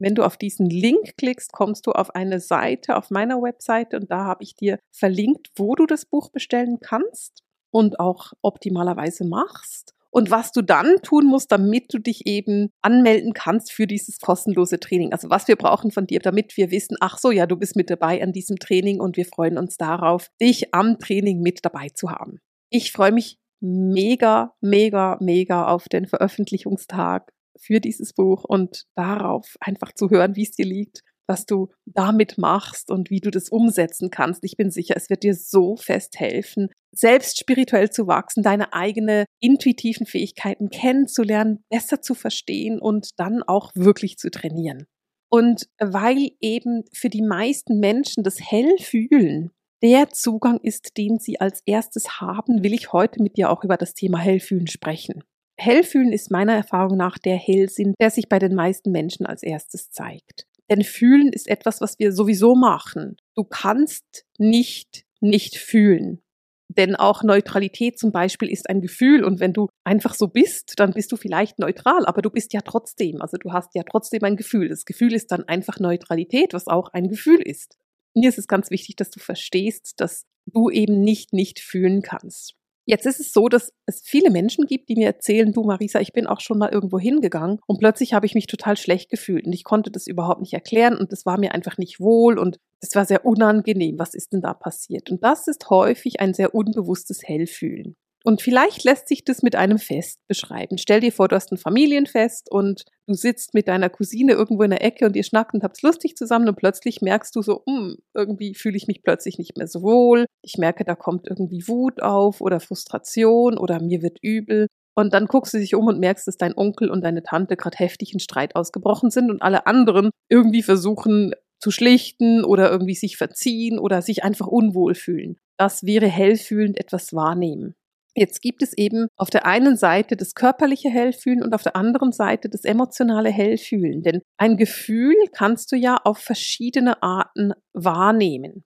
wenn 0.00 0.14
du 0.14 0.22
auf 0.22 0.36
diesen 0.36 0.70
Link 0.70 1.16
klickst, 1.16 1.52
kommst 1.52 1.86
du 1.88 1.90
auf 1.90 2.14
eine 2.14 2.38
Seite 2.38 2.96
auf 2.96 3.10
meiner 3.10 3.42
Webseite 3.42 3.96
und 3.96 4.10
da 4.10 4.26
habe 4.26 4.44
ich 4.44 4.54
dir 4.54 4.78
verlinkt, 4.92 5.50
wo 5.56 5.74
du 5.74 5.86
das 5.86 6.04
Buch 6.04 6.30
bestellen 6.30 6.78
kannst 6.80 7.42
und 7.70 8.00
auch 8.00 8.32
optimalerweise 8.42 9.24
machst. 9.24 9.94
Und 10.10 10.30
was 10.30 10.52
du 10.52 10.62
dann 10.62 10.96
tun 11.02 11.26
musst, 11.26 11.52
damit 11.52 11.92
du 11.92 11.98
dich 11.98 12.26
eben 12.26 12.70
anmelden 12.80 13.34
kannst 13.34 13.72
für 13.72 13.86
dieses 13.86 14.18
kostenlose 14.20 14.80
Training. 14.80 15.12
Also 15.12 15.28
was 15.28 15.48
wir 15.48 15.56
brauchen 15.56 15.90
von 15.90 16.06
dir, 16.06 16.20
damit 16.20 16.56
wir 16.56 16.70
wissen, 16.70 16.96
ach 17.00 17.18
so, 17.18 17.30
ja, 17.30 17.46
du 17.46 17.56
bist 17.56 17.76
mit 17.76 17.90
dabei 17.90 18.22
an 18.22 18.32
diesem 18.32 18.58
Training 18.58 19.00
und 19.00 19.16
wir 19.16 19.26
freuen 19.26 19.58
uns 19.58 19.76
darauf, 19.76 20.30
dich 20.40 20.74
am 20.74 20.98
Training 20.98 21.40
mit 21.40 21.64
dabei 21.64 21.88
zu 21.90 22.10
haben. 22.10 22.40
Ich 22.70 22.92
freue 22.92 23.12
mich 23.12 23.38
mega, 23.60 24.54
mega, 24.60 25.18
mega 25.20 25.66
auf 25.66 25.88
den 25.88 26.06
Veröffentlichungstag 26.06 27.32
für 27.58 27.80
dieses 27.80 28.12
Buch 28.12 28.44
und 28.44 28.84
darauf 28.94 29.56
einfach 29.60 29.92
zu 29.92 30.10
hören, 30.10 30.36
wie 30.36 30.44
es 30.44 30.52
dir 30.52 30.66
liegt, 30.66 31.02
was 31.28 31.46
du 31.46 31.68
damit 31.84 32.38
machst 32.38 32.90
und 32.90 33.10
wie 33.10 33.20
du 33.20 33.30
das 33.30 33.50
umsetzen 33.50 34.10
kannst. 34.10 34.42
Ich 34.44 34.56
bin 34.56 34.70
sicher, 34.70 34.94
es 34.96 35.10
wird 35.10 35.22
dir 35.22 35.34
so 35.34 35.76
fest 35.76 36.18
helfen, 36.18 36.70
selbst 36.92 37.38
spirituell 37.38 37.90
zu 37.90 38.06
wachsen, 38.06 38.42
deine 38.42 38.72
eigene 38.72 39.26
intuitiven 39.40 40.06
Fähigkeiten 40.06 40.70
kennenzulernen, 40.70 41.62
besser 41.70 42.00
zu 42.00 42.14
verstehen 42.14 42.78
und 42.80 43.10
dann 43.18 43.42
auch 43.42 43.70
wirklich 43.74 44.16
zu 44.16 44.30
trainieren. 44.30 44.86
Und 45.30 45.68
weil 45.78 46.30
eben 46.40 46.84
für 46.92 47.10
die 47.10 47.22
meisten 47.22 47.78
Menschen 47.80 48.24
das 48.24 48.40
Hellfühlen 48.40 49.50
der 49.82 50.08
Zugang 50.08 50.58
ist, 50.62 50.96
den 50.96 51.18
sie 51.18 51.40
als 51.40 51.62
erstes 51.66 52.20
haben, 52.20 52.64
will 52.64 52.72
ich 52.72 52.92
heute 52.92 53.22
mit 53.22 53.36
dir 53.36 53.50
auch 53.50 53.62
über 53.62 53.76
das 53.76 53.94
Thema 53.94 54.18
Hellfühlen 54.18 54.66
sprechen. 54.66 55.22
Hellfühlen 55.60 56.12
ist 56.12 56.30
meiner 56.30 56.54
Erfahrung 56.54 56.96
nach 56.96 57.18
der 57.18 57.36
Hellsinn, 57.36 57.94
der 58.00 58.10
sich 58.10 58.28
bei 58.28 58.38
den 58.38 58.54
meisten 58.54 58.90
Menschen 58.90 59.26
als 59.26 59.42
erstes 59.42 59.90
zeigt. 59.90 60.47
Denn 60.70 60.82
fühlen 60.82 61.32
ist 61.32 61.48
etwas, 61.48 61.80
was 61.80 61.98
wir 61.98 62.12
sowieso 62.12 62.54
machen. 62.54 63.16
Du 63.34 63.44
kannst 63.44 64.24
nicht 64.38 65.04
nicht 65.20 65.56
fühlen. 65.56 66.22
Denn 66.68 66.96
auch 66.96 67.22
Neutralität 67.22 67.98
zum 67.98 68.12
Beispiel 68.12 68.50
ist 68.50 68.68
ein 68.68 68.82
Gefühl 68.82 69.24
und 69.24 69.40
wenn 69.40 69.54
du 69.54 69.68
einfach 69.84 70.14
so 70.14 70.28
bist, 70.28 70.74
dann 70.76 70.92
bist 70.92 71.10
du 71.10 71.16
vielleicht 71.16 71.58
neutral, 71.58 72.04
aber 72.04 72.20
du 72.20 72.30
bist 72.30 72.52
ja 72.52 72.60
trotzdem, 72.60 73.22
also 73.22 73.38
du 73.38 73.52
hast 73.52 73.74
ja 73.74 73.82
trotzdem 73.84 74.22
ein 74.24 74.36
Gefühl. 74.36 74.68
Das 74.68 74.84
Gefühl 74.84 75.14
ist 75.14 75.32
dann 75.32 75.44
einfach 75.44 75.80
Neutralität, 75.80 76.52
was 76.52 76.66
auch 76.66 76.90
ein 76.92 77.08
Gefühl 77.08 77.40
ist. 77.40 77.78
Mir 78.14 78.28
ist 78.28 78.38
es 78.38 78.48
ganz 78.48 78.70
wichtig, 78.70 78.96
dass 78.96 79.10
du 79.10 79.18
verstehst, 79.18 79.94
dass 79.96 80.26
du 80.46 80.68
eben 80.68 81.00
nicht 81.00 81.32
nicht 81.32 81.60
fühlen 81.60 82.02
kannst. 82.02 82.54
Jetzt 82.90 83.04
ist 83.04 83.20
es 83.20 83.34
so, 83.34 83.50
dass 83.50 83.74
es 83.84 84.00
viele 84.02 84.30
Menschen 84.30 84.64
gibt, 84.64 84.88
die 84.88 84.96
mir 84.96 85.08
erzählen, 85.08 85.52
du 85.52 85.62
Marisa, 85.62 86.00
ich 86.00 86.14
bin 86.14 86.26
auch 86.26 86.40
schon 86.40 86.56
mal 86.56 86.70
irgendwo 86.70 86.98
hingegangen 86.98 87.58
und 87.66 87.80
plötzlich 87.80 88.14
habe 88.14 88.24
ich 88.24 88.34
mich 88.34 88.46
total 88.46 88.78
schlecht 88.78 89.10
gefühlt 89.10 89.44
und 89.44 89.52
ich 89.52 89.62
konnte 89.62 89.90
das 89.90 90.06
überhaupt 90.06 90.40
nicht 90.40 90.54
erklären 90.54 90.96
und 90.96 91.12
es 91.12 91.26
war 91.26 91.38
mir 91.38 91.52
einfach 91.52 91.76
nicht 91.76 92.00
wohl 92.00 92.38
und 92.38 92.56
es 92.80 92.94
war 92.94 93.04
sehr 93.04 93.26
unangenehm. 93.26 93.98
Was 93.98 94.14
ist 94.14 94.32
denn 94.32 94.40
da 94.40 94.54
passiert? 94.54 95.10
Und 95.10 95.22
das 95.22 95.48
ist 95.48 95.68
häufig 95.68 96.20
ein 96.20 96.32
sehr 96.32 96.54
unbewusstes 96.54 97.20
Hellfühlen. 97.22 97.94
Und 98.24 98.42
vielleicht 98.42 98.84
lässt 98.84 99.08
sich 99.08 99.24
das 99.24 99.42
mit 99.42 99.54
einem 99.54 99.78
Fest 99.78 100.18
beschreiben. 100.26 100.76
Stell 100.76 101.00
dir 101.00 101.12
vor, 101.12 101.28
du 101.28 101.36
hast 101.36 101.52
ein 101.52 101.56
Familienfest 101.56 102.50
und 102.50 102.84
du 103.06 103.14
sitzt 103.14 103.54
mit 103.54 103.68
deiner 103.68 103.88
Cousine 103.88 104.32
irgendwo 104.32 104.64
in 104.64 104.70
der 104.70 104.84
Ecke 104.84 105.06
und 105.06 105.14
ihr 105.14 105.22
schnackt 105.22 105.54
und 105.54 105.62
habt's 105.62 105.82
lustig 105.82 106.16
zusammen 106.16 106.48
und 106.48 106.56
plötzlich 106.56 107.00
merkst 107.00 107.34
du 107.36 107.42
so, 107.42 107.62
hm, 107.66 107.96
irgendwie 108.14 108.54
fühle 108.54 108.76
ich 108.76 108.86
mich 108.86 109.02
plötzlich 109.02 109.38
nicht 109.38 109.56
mehr 109.56 109.68
so 109.68 109.82
wohl. 109.82 110.26
Ich 110.42 110.58
merke, 110.58 110.84
da 110.84 110.94
kommt 110.94 111.28
irgendwie 111.28 111.66
Wut 111.68 112.02
auf 112.02 112.40
oder 112.40 112.60
Frustration 112.60 113.56
oder 113.56 113.80
mir 113.80 114.02
wird 114.02 114.18
übel. 114.20 114.66
Und 114.96 115.14
dann 115.14 115.26
guckst 115.26 115.54
du 115.54 115.58
dich 115.58 115.76
um 115.76 115.86
und 115.86 116.00
merkst, 116.00 116.26
dass 116.26 116.36
dein 116.36 116.56
Onkel 116.56 116.90
und 116.90 117.02
deine 117.02 117.22
Tante 117.22 117.56
gerade 117.56 117.78
heftig 117.78 118.12
in 118.12 118.18
Streit 118.18 118.56
ausgebrochen 118.56 119.10
sind 119.10 119.30
und 119.30 119.42
alle 119.42 119.66
anderen 119.66 120.10
irgendwie 120.28 120.64
versuchen 120.64 121.34
zu 121.60 121.70
schlichten 121.70 122.44
oder 122.44 122.70
irgendwie 122.70 122.96
sich 122.96 123.16
verziehen 123.16 123.78
oder 123.78 124.02
sich 124.02 124.24
einfach 124.24 124.48
unwohl 124.48 124.96
fühlen. 124.96 125.38
Das 125.56 125.84
wäre 125.84 126.06
hellfühlend 126.06 126.78
etwas 126.78 127.12
wahrnehmen. 127.12 127.74
Jetzt 128.18 128.42
gibt 128.42 128.62
es 128.62 128.76
eben 128.76 129.06
auf 129.16 129.30
der 129.30 129.46
einen 129.46 129.76
Seite 129.76 130.16
das 130.16 130.34
körperliche 130.34 130.90
Hellfühlen 130.90 131.40
und 131.40 131.54
auf 131.54 131.62
der 131.62 131.76
anderen 131.76 132.10
Seite 132.10 132.48
das 132.48 132.64
emotionale 132.64 133.30
Hellfühlen. 133.30 134.02
Denn 134.02 134.22
ein 134.36 134.56
Gefühl 134.56 135.14
kannst 135.32 135.70
du 135.70 135.76
ja 135.76 135.98
auf 136.02 136.18
verschiedene 136.18 137.00
Arten 137.00 137.52
wahrnehmen. 137.74 138.64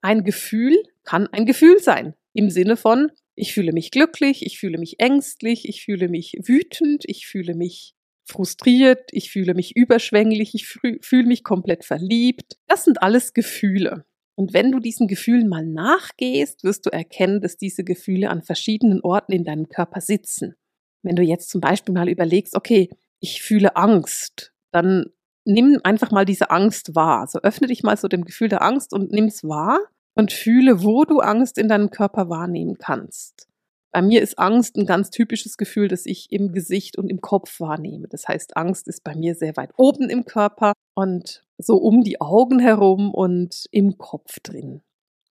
Ein 0.00 0.24
Gefühl 0.24 0.82
kann 1.02 1.26
ein 1.32 1.44
Gefühl 1.44 1.80
sein. 1.80 2.14
Im 2.32 2.48
Sinne 2.48 2.78
von, 2.78 3.12
ich 3.34 3.52
fühle 3.52 3.72
mich 3.72 3.90
glücklich, 3.90 4.46
ich 4.46 4.58
fühle 4.58 4.78
mich 4.78 4.98
ängstlich, 5.00 5.68
ich 5.68 5.84
fühle 5.84 6.08
mich 6.08 6.38
wütend, 6.42 7.04
ich 7.06 7.26
fühle 7.26 7.54
mich 7.54 7.94
frustriert, 8.26 9.10
ich 9.12 9.30
fühle 9.30 9.52
mich 9.52 9.76
überschwänglich, 9.76 10.54
ich 10.54 10.66
fühle 10.66 11.26
mich 11.26 11.44
komplett 11.44 11.84
verliebt. 11.84 12.56
Das 12.68 12.84
sind 12.84 13.02
alles 13.02 13.34
Gefühle. 13.34 14.06
Und 14.36 14.52
wenn 14.52 14.72
du 14.72 14.80
diesen 14.80 15.06
Gefühlen 15.06 15.48
mal 15.48 15.64
nachgehst, 15.64 16.64
wirst 16.64 16.86
du 16.86 16.90
erkennen, 16.90 17.40
dass 17.40 17.56
diese 17.56 17.84
Gefühle 17.84 18.30
an 18.30 18.42
verschiedenen 18.42 19.00
Orten 19.00 19.32
in 19.32 19.44
deinem 19.44 19.68
Körper 19.68 20.00
sitzen. 20.00 20.54
Wenn 21.02 21.16
du 21.16 21.22
jetzt 21.22 21.50
zum 21.50 21.60
Beispiel 21.60 21.94
mal 21.94 22.08
überlegst, 22.08 22.56
okay, 22.56 22.90
ich 23.20 23.42
fühle 23.42 23.76
Angst, 23.76 24.52
dann 24.72 25.06
nimm 25.44 25.78
einfach 25.84 26.10
mal 26.10 26.24
diese 26.24 26.50
Angst 26.50 26.94
wahr. 26.94 27.20
Also 27.20 27.40
öffne 27.42 27.68
dich 27.68 27.82
mal 27.82 27.96
so 27.96 28.08
dem 28.08 28.24
Gefühl 28.24 28.48
der 28.48 28.62
Angst 28.62 28.92
und 28.92 29.12
nimm 29.12 29.26
es 29.26 29.44
wahr 29.44 29.78
und 30.14 30.32
fühle, 30.32 30.82
wo 30.82 31.04
du 31.04 31.20
Angst 31.20 31.58
in 31.58 31.68
deinem 31.68 31.90
Körper 31.90 32.28
wahrnehmen 32.28 32.76
kannst. 32.78 33.48
Bei 33.92 34.02
mir 34.02 34.22
ist 34.22 34.40
Angst 34.40 34.76
ein 34.76 34.86
ganz 34.86 35.10
typisches 35.10 35.56
Gefühl, 35.56 35.86
das 35.86 36.04
ich 36.04 36.32
im 36.32 36.52
Gesicht 36.52 36.98
und 36.98 37.08
im 37.08 37.20
Kopf 37.20 37.60
wahrnehme. 37.60 38.08
Das 38.08 38.26
heißt, 38.26 38.56
Angst 38.56 38.88
ist 38.88 39.04
bei 39.04 39.14
mir 39.14 39.36
sehr 39.36 39.56
weit 39.56 39.70
oben 39.76 40.10
im 40.10 40.24
Körper 40.24 40.72
und 40.94 41.43
so 41.58 41.76
um 41.76 42.02
die 42.02 42.20
Augen 42.20 42.58
herum 42.58 43.12
und 43.12 43.66
im 43.70 43.98
Kopf 43.98 44.40
drin. 44.40 44.82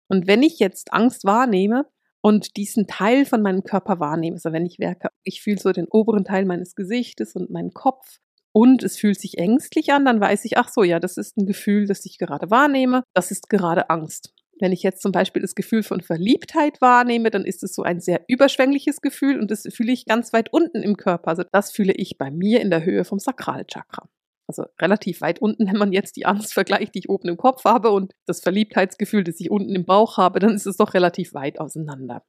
Und 0.07 0.27
wenn 0.27 0.43
ich 0.43 0.59
jetzt 0.59 0.93
Angst 0.93 1.25
wahrnehme 1.25 1.85
und 2.21 2.55
diesen 2.57 2.87
Teil 2.87 3.25
von 3.25 3.41
meinem 3.41 3.63
Körper 3.63 3.99
wahrnehme, 3.99 4.35
also 4.35 4.51
wenn 4.51 4.65
ich 4.65 4.79
werke, 4.79 5.09
ich 5.23 5.41
fühle 5.41 5.59
so 5.59 5.71
den 5.71 5.87
oberen 5.87 6.23
Teil 6.23 6.45
meines 6.45 6.75
Gesichtes 6.75 7.35
und 7.35 7.49
meinen 7.49 7.73
Kopf 7.73 8.19
und 8.51 8.83
es 8.83 8.97
fühlt 8.97 9.19
sich 9.19 9.37
ängstlich 9.37 9.91
an, 9.91 10.05
dann 10.05 10.21
weiß 10.21 10.45
ich, 10.45 10.57
ach 10.57 10.69
so, 10.69 10.83
ja, 10.83 10.99
das 10.99 11.17
ist 11.17 11.37
ein 11.37 11.45
Gefühl, 11.45 11.87
das 11.87 12.05
ich 12.05 12.17
gerade 12.17 12.51
wahrnehme, 12.51 13.03
das 13.13 13.31
ist 13.31 13.49
gerade 13.49 13.89
Angst. 13.89 14.33
Wenn 14.59 14.71
ich 14.71 14.83
jetzt 14.83 15.01
zum 15.01 15.11
Beispiel 15.11 15.41
das 15.41 15.55
Gefühl 15.55 15.81
von 15.81 16.01
Verliebtheit 16.01 16.79
wahrnehme, 16.79 17.31
dann 17.31 17.43
ist 17.43 17.63
es 17.63 17.73
so 17.73 17.81
ein 17.81 17.99
sehr 17.99 18.23
überschwängliches 18.27 19.01
Gefühl 19.01 19.39
und 19.39 19.49
das 19.49 19.67
fühle 19.73 19.91
ich 19.91 20.05
ganz 20.05 20.31
weit 20.31 20.53
unten 20.53 20.83
im 20.83 20.95
Körper. 20.95 21.29
Also 21.29 21.43
das 21.51 21.71
fühle 21.71 21.93
ich 21.93 22.17
bei 22.17 22.29
mir 22.29 22.61
in 22.61 22.69
der 22.69 22.85
Höhe 22.85 23.03
vom 23.03 23.17
Sakralchakra. 23.17 24.07
Also 24.53 24.69
relativ 24.79 25.21
weit 25.21 25.41
unten, 25.41 25.65
wenn 25.65 25.77
man 25.77 25.91
jetzt 25.91 26.15
die 26.15 26.27
Angst 26.27 26.53
vergleicht, 26.53 26.93
die 26.93 26.99
ich 26.99 27.09
oben 27.09 27.27
im 27.27 27.37
Kopf 27.37 27.63
habe 27.65 27.89
und 27.89 28.13
das 28.27 28.41
Verliebtheitsgefühl, 28.41 29.23
das 29.23 29.39
ich 29.39 29.49
unten 29.49 29.75
im 29.75 29.85
Bauch 29.85 30.17
habe, 30.17 30.37
dann 30.37 30.53
ist 30.53 30.67
es 30.67 30.77
doch 30.77 30.93
relativ 30.93 31.33
weit 31.33 31.59
auseinander. 31.59 32.23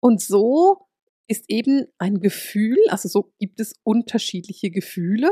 Und 0.00 0.22
so 0.22 0.86
ist 1.26 1.44
eben 1.48 1.84
ein 1.98 2.20
Gefühl, 2.20 2.78
also 2.88 3.08
so 3.10 3.34
gibt 3.38 3.60
es 3.60 3.74
unterschiedliche 3.82 4.70
Gefühle, 4.70 5.30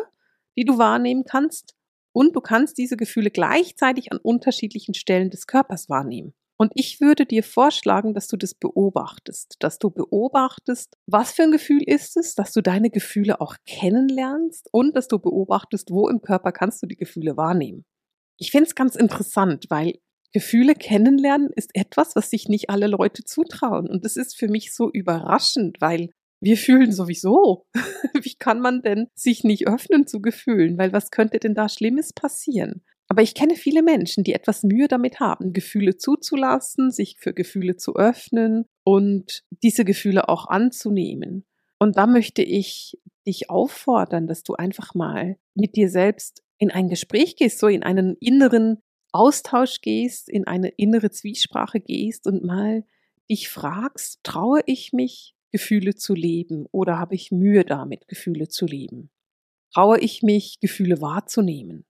die 0.59 0.67
du 0.67 0.77
wahrnehmen 0.77 1.25
kannst 1.25 1.75
und 2.13 2.37
du 2.37 2.43
kannst 2.43 2.77
diese 2.77 2.99
Gefühle 2.99 3.31
gleichzeitig 3.31 4.13
an 4.13 4.19
unterschiedlichen 4.19 4.93
Stellen 4.93 5.31
des 5.31 5.47
Körpers 5.47 5.89
wahrnehmen. 5.89 6.35
Und 6.59 6.73
ich 6.75 7.01
würde 7.01 7.27
dir 7.27 7.43
vorschlagen, 7.43 8.15
dass 8.15 8.29
du 8.29 8.37
das 8.37 8.55
beobachtest, 8.55 9.57
dass 9.61 9.79
du 9.79 9.91
beobachtest, 9.91 10.97
was 11.07 11.33
für 11.33 11.43
ein 11.43 11.51
Gefühl 11.51 11.83
ist 11.83 12.17
es, 12.17 12.35
dass 12.35 12.53
du 12.53 12.63
deine 12.63 12.91
Gefühle 12.91 13.41
auch 13.41 13.57
kennenlernst 13.67 14.69
und 14.73 14.97
dass 14.97 15.09
du 15.09 15.19
beobachtest, 15.19 15.91
wo 15.91 16.09
im 16.09 16.23
Körper 16.23 16.53
kannst 16.53 16.83
du 16.83 16.87
die 16.87 16.97
Gefühle 16.97 17.37
wahrnehmen. 17.37 17.85
Ich 18.39 18.51
finde 18.51 18.69
es 18.69 18.75
ganz 18.75 18.97
interessant, 18.97 19.67
weil 19.69 19.99
Gefühle 20.33 20.75
kennenlernen 20.75 21.51
ist 21.55 21.71
etwas, 21.75 22.17
was 22.17 22.31
sich 22.31 22.49
nicht 22.49 22.71
alle 22.71 22.87
Leute 22.87 23.25
zutrauen. 23.25 23.89
Und 23.89 24.05
das 24.05 24.17
ist 24.17 24.37
für 24.37 24.49
mich 24.49 24.75
so 24.75 24.91
überraschend, 24.91 25.81
weil 25.81 26.11
wir 26.41 26.57
fühlen 26.57 26.93
sowieso. 26.93 27.67
Wie 28.23 28.35
kann 28.35 28.61
man 28.61 28.83
denn 28.83 29.09
sich 29.15 29.45
nicht 29.45 29.67
öffnen 29.67 30.07
zu 30.07 30.21
Gefühlen? 30.21 30.77
Weil 30.79 30.93
was 30.93 31.11
könnte 31.11 31.39
denn 31.39 31.55
da 31.55 31.69
Schlimmes 31.69 32.13
passieren? 32.13 32.83
Aber 33.09 33.23
ich 33.23 33.35
kenne 33.35 33.55
viele 33.55 33.83
Menschen, 33.83 34.25
die 34.25 34.33
etwas 34.33 34.63
Mühe 34.65 34.89
damit 34.89 35.21
haben, 35.21 35.53
Gefühle 35.53 35.97
zuzulassen, 35.97 36.91
sich 36.91 37.17
für 37.19 37.33
Gefühle 37.33 37.77
zu 37.77 37.95
öffnen 37.95 38.67
und 38.85 39.45
diese 39.63 39.85
Gefühle 39.85 40.29
auch 40.29 40.49
anzunehmen. 40.49 41.45
Und 41.79 41.97
da 41.97 42.07
möchte 42.07 42.43
ich 42.43 42.99
dich 43.27 43.51
auffordern, 43.51 44.27
dass 44.27 44.43
du 44.43 44.55
einfach 44.55 44.95
mal 44.95 45.37
mit 45.55 45.77
dir 45.77 45.89
selbst 45.89 46.43
in 46.59 46.71
ein 46.71 46.89
Gespräch 46.89 47.37
gehst, 47.37 47.59
so 47.59 47.69
in 47.69 47.83
einen 47.83 48.17
inneren 48.19 48.79
Austausch 49.13 49.81
gehst, 49.81 50.29
in 50.29 50.47
eine 50.47 50.69
innere 50.69 51.11
Zwiesprache 51.11 51.81
gehst 51.81 52.27
und 52.27 52.45
mal 52.45 52.85
dich 53.31 53.49
fragst, 53.49 54.21
traue 54.23 54.61
ich 54.67 54.93
mich, 54.93 55.35
Gefühle 55.53 55.95
zu 55.95 56.15
leben 56.15 56.67
oder 56.71 56.99
habe 56.99 57.15
ich 57.15 57.31
Mühe 57.31 57.65
damit, 57.65 58.09
Gefühle 58.09 58.49
zu 58.49 58.67
leben? 58.67 59.11
Traue 59.73 59.99
ich 60.01 60.23
mich, 60.23 60.61
Gefühle 60.61 61.01
wahrzunehmen? 61.01 61.86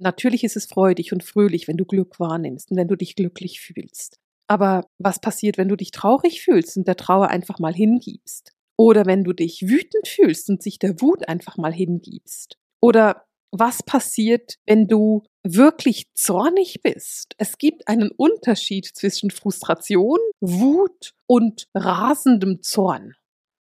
Natürlich 0.00 0.44
ist 0.44 0.56
es 0.56 0.66
freudig 0.66 1.12
und 1.12 1.22
fröhlich, 1.22 1.68
wenn 1.68 1.76
du 1.76 1.84
Glück 1.84 2.18
wahrnimmst 2.18 2.70
und 2.70 2.78
wenn 2.78 2.88
du 2.88 2.96
dich 2.96 3.16
glücklich 3.16 3.60
fühlst. 3.60 4.18
Aber 4.48 4.86
was 4.98 5.20
passiert, 5.20 5.58
wenn 5.58 5.68
du 5.68 5.76
dich 5.76 5.90
traurig 5.90 6.40
fühlst 6.42 6.76
und 6.76 6.88
der 6.88 6.96
Trauer 6.96 7.28
einfach 7.28 7.58
mal 7.58 7.74
hingibst? 7.74 8.52
Oder 8.78 9.04
wenn 9.04 9.24
du 9.24 9.34
dich 9.34 9.62
wütend 9.68 10.08
fühlst 10.08 10.48
und 10.48 10.62
sich 10.62 10.78
der 10.78 11.00
Wut 11.02 11.28
einfach 11.28 11.58
mal 11.58 11.72
hingibst? 11.72 12.56
Oder 12.80 13.26
was 13.52 13.82
passiert, 13.82 14.56
wenn 14.66 14.88
du 14.88 15.22
wirklich 15.42 16.06
zornig 16.14 16.80
bist? 16.82 17.34
Es 17.36 17.58
gibt 17.58 17.86
einen 17.86 18.10
Unterschied 18.10 18.86
zwischen 18.86 19.30
Frustration, 19.30 20.18
Wut 20.40 21.12
und 21.26 21.68
rasendem 21.74 22.62
Zorn. 22.62 23.14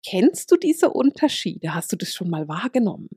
Kennst 0.06 0.52
du 0.52 0.56
diese 0.56 0.90
Unterschiede? 0.90 1.74
Hast 1.74 1.90
du 1.92 1.96
das 1.96 2.14
schon 2.14 2.30
mal 2.30 2.46
wahrgenommen? 2.46 3.08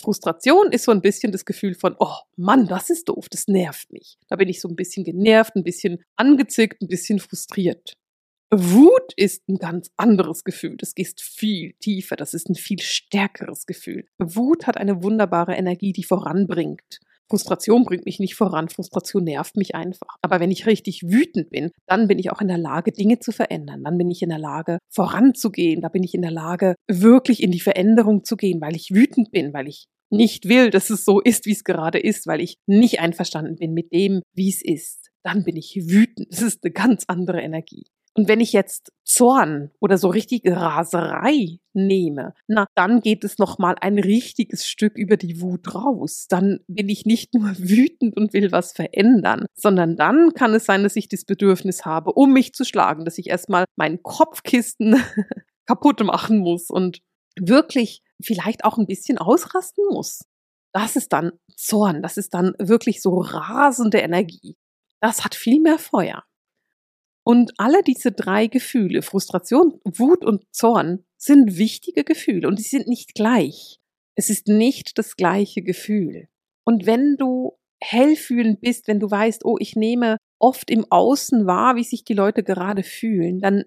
Frustration 0.00 0.72
ist 0.72 0.84
so 0.84 0.92
ein 0.92 1.00
bisschen 1.00 1.32
das 1.32 1.44
Gefühl 1.44 1.74
von, 1.74 1.96
oh 1.98 2.16
Mann, 2.36 2.66
das 2.66 2.90
ist 2.90 3.08
doof, 3.08 3.28
das 3.30 3.48
nervt 3.48 3.92
mich. 3.92 4.18
Da 4.28 4.36
bin 4.36 4.48
ich 4.48 4.60
so 4.60 4.68
ein 4.68 4.76
bisschen 4.76 5.04
genervt, 5.04 5.56
ein 5.56 5.64
bisschen 5.64 6.02
angezickt, 6.16 6.82
ein 6.82 6.88
bisschen 6.88 7.18
frustriert. 7.20 7.96
Wut 8.50 9.12
ist 9.16 9.48
ein 9.48 9.56
ganz 9.56 9.90
anderes 9.96 10.44
Gefühl. 10.44 10.76
Das 10.76 10.94
geht 10.94 11.20
viel 11.20 11.74
tiefer. 11.80 12.16
Das 12.16 12.34
ist 12.34 12.48
ein 12.48 12.54
viel 12.54 12.80
stärkeres 12.80 13.66
Gefühl. 13.66 14.06
Wut 14.18 14.66
hat 14.66 14.76
eine 14.76 15.02
wunderbare 15.02 15.54
Energie, 15.54 15.92
die 15.92 16.04
voranbringt. 16.04 17.00
Frustration 17.28 17.84
bringt 17.84 18.04
mich 18.04 18.18
nicht 18.18 18.34
voran. 18.34 18.68
Frustration 18.68 19.24
nervt 19.24 19.56
mich 19.56 19.74
einfach. 19.74 20.16
Aber 20.22 20.40
wenn 20.40 20.50
ich 20.50 20.66
richtig 20.66 21.02
wütend 21.04 21.50
bin, 21.50 21.70
dann 21.86 22.08
bin 22.08 22.18
ich 22.18 22.30
auch 22.30 22.40
in 22.40 22.48
der 22.48 22.58
Lage, 22.58 22.92
Dinge 22.92 23.18
zu 23.18 23.32
verändern. 23.32 23.82
Dann 23.84 23.98
bin 23.98 24.10
ich 24.10 24.22
in 24.22 24.28
der 24.28 24.38
Lage, 24.38 24.78
voranzugehen. 24.90 25.80
Da 25.80 25.88
bin 25.88 26.02
ich 26.02 26.14
in 26.14 26.22
der 26.22 26.30
Lage, 26.30 26.74
wirklich 26.88 27.42
in 27.42 27.50
die 27.50 27.60
Veränderung 27.60 28.24
zu 28.24 28.36
gehen, 28.36 28.60
weil 28.60 28.76
ich 28.76 28.90
wütend 28.90 29.30
bin, 29.30 29.52
weil 29.52 29.68
ich 29.68 29.86
nicht 30.10 30.48
will, 30.48 30.70
dass 30.70 30.90
es 30.90 31.04
so 31.04 31.20
ist, 31.20 31.46
wie 31.46 31.52
es 31.52 31.64
gerade 31.64 31.98
ist, 31.98 32.26
weil 32.26 32.40
ich 32.40 32.56
nicht 32.66 33.00
einverstanden 33.00 33.56
bin 33.56 33.72
mit 33.72 33.92
dem, 33.92 34.22
wie 34.34 34.48
es 34.48 34.62
ist. 34.62 35.10
Dann 35.22 35.44
bin 35.44 35.56
ich 35.56 35.74
wütend. 35.88 36.28
Das 36.30 36.42
ist 36.42 36.62
eine 36.62 36.72
ganz 36.72 37.04
andere 37.08 37.40
Energie. 37.40 37.84
Und 38.16 38.28
wenn 38.28 38.40
ich 38.40 38.52
jetzt 38.52 38.92
Zorn 39.04 39.72
oder 39.80 39.98
so 39.98 40.08
richtige 40.08 40.56
Raserei 40.56 41.58
nehme, 41.72 42.32
na, 42.46 42.66
dann 42.76 43.00
geht 43.00 43.24
es 43.24 43.38
noch 43.38 43.58
mal 43.58 43.74
ein 43.80 43.98
richtiges 43.98 44.68
Stück 44.68 44.96
über 44.96 45.16
die 45.16 45.40
Wut 45.40 45.74
raus. 45.74 46.26
Dann 46.28 46.60
bin 46.68 46.88
ich 46.88 47.06
nicht 47.06 47.34
nur 47.34 47.50
wütend 47.58 48.16
und 48.16 48.32
will 48.32 48.52
was 48.52 48.72
verändern, 48.72 49.46
sondern 49.54 49.96
dann 49.96 50.32
kann 50.32 50.54
es 50.54 50.64
sein, 50.64 50.84
dass 50.84 50.94
ich 50.96 51.08
das 51.08 51.24
Bedürfnis 51.24 51.84
habe, 51.84 52.12
um 52.12 52.32
mich 52.32 52.54
zu 52.54 52.64
schlagen, 52.64 53.04
dass 53.04 53.18
ich 53.18 53.28
erstmal 53.28 53.64
meinen 53.76 54.02
Kopfkisten 54.02 54.96
kaputt 55.66 56.00
machen 56.04 56.38
muss 56.38 56.70
und 56.70 57.00
wirklich 57.36 58.02
vielleicht 58.22 58.64
auch 58.64 58.78
ein 58.78 58.86
bisschen 58.86 59.18
ausrasten 59.18 59.84
muss. 59.90 60.24
Das 60.72 60.94
ist 60.94 61.12
dann 61.12 61.32
Zorn, 61.56 62.02
das 62.02 62.16
ist 62.16 62.34
dann 62.34 62.54
wirklich 62.58 63.02
so 63.02 63.18
rasende 63.18 63.98
Energie. 63.98 64.56
Das 65.00 65.24
hat 65.24 65.34
viel 65.34 65.60
mehr 65.60 65.78
Feuer. 65.78 66.24
Und 67.26 67.52
alle 67.56 67.82
diese 67.82 68.12
drei 68.12 68.46
Gefühle, 68.48 69.02
Frustration, 69.02 69.80
Wut 69.84 70.24
und 70.24 70.44
Zorn, 70.52 71.04
sind 71.16 71.56
wichtige 71.56 72.04
Gefühle 72.04 72.46
und 72.46 72.58
die 72.58 72.64
sind 72.64 72.86
nicht 72.86 73.14
gleich. 73.14 73.80
Es 74.14 74.28
ist 74.28 74.46
nicht 74.46 74.98
das 74.98 75.16
gleiche 75.16 75.62
Gefühl. 75.62 76.28
Und 76.64 76.86
wenn 76.86 77.16
du 77.16 77.58
hellfühlend 77.82 78.60
bist, 78.60 78.88
wenn 78.88 79.00
du 79.00 79.10
weißt, 79.10 79.44
oh, 79.44 79.56
ich 79.58 79.74
nehme 79.74 80.18
oft 80.38 80.70
im 80.70 80.84
Außen 80.90 81.46
wahr, 81.46 81.76
wie 81.76 81.84
sich 81.84 82.04
die 82.04 82.14
Leute 82.14 82.42
gerade 82.42 82.82
fühlen, 82.82 83.40
dann 83.40 83.64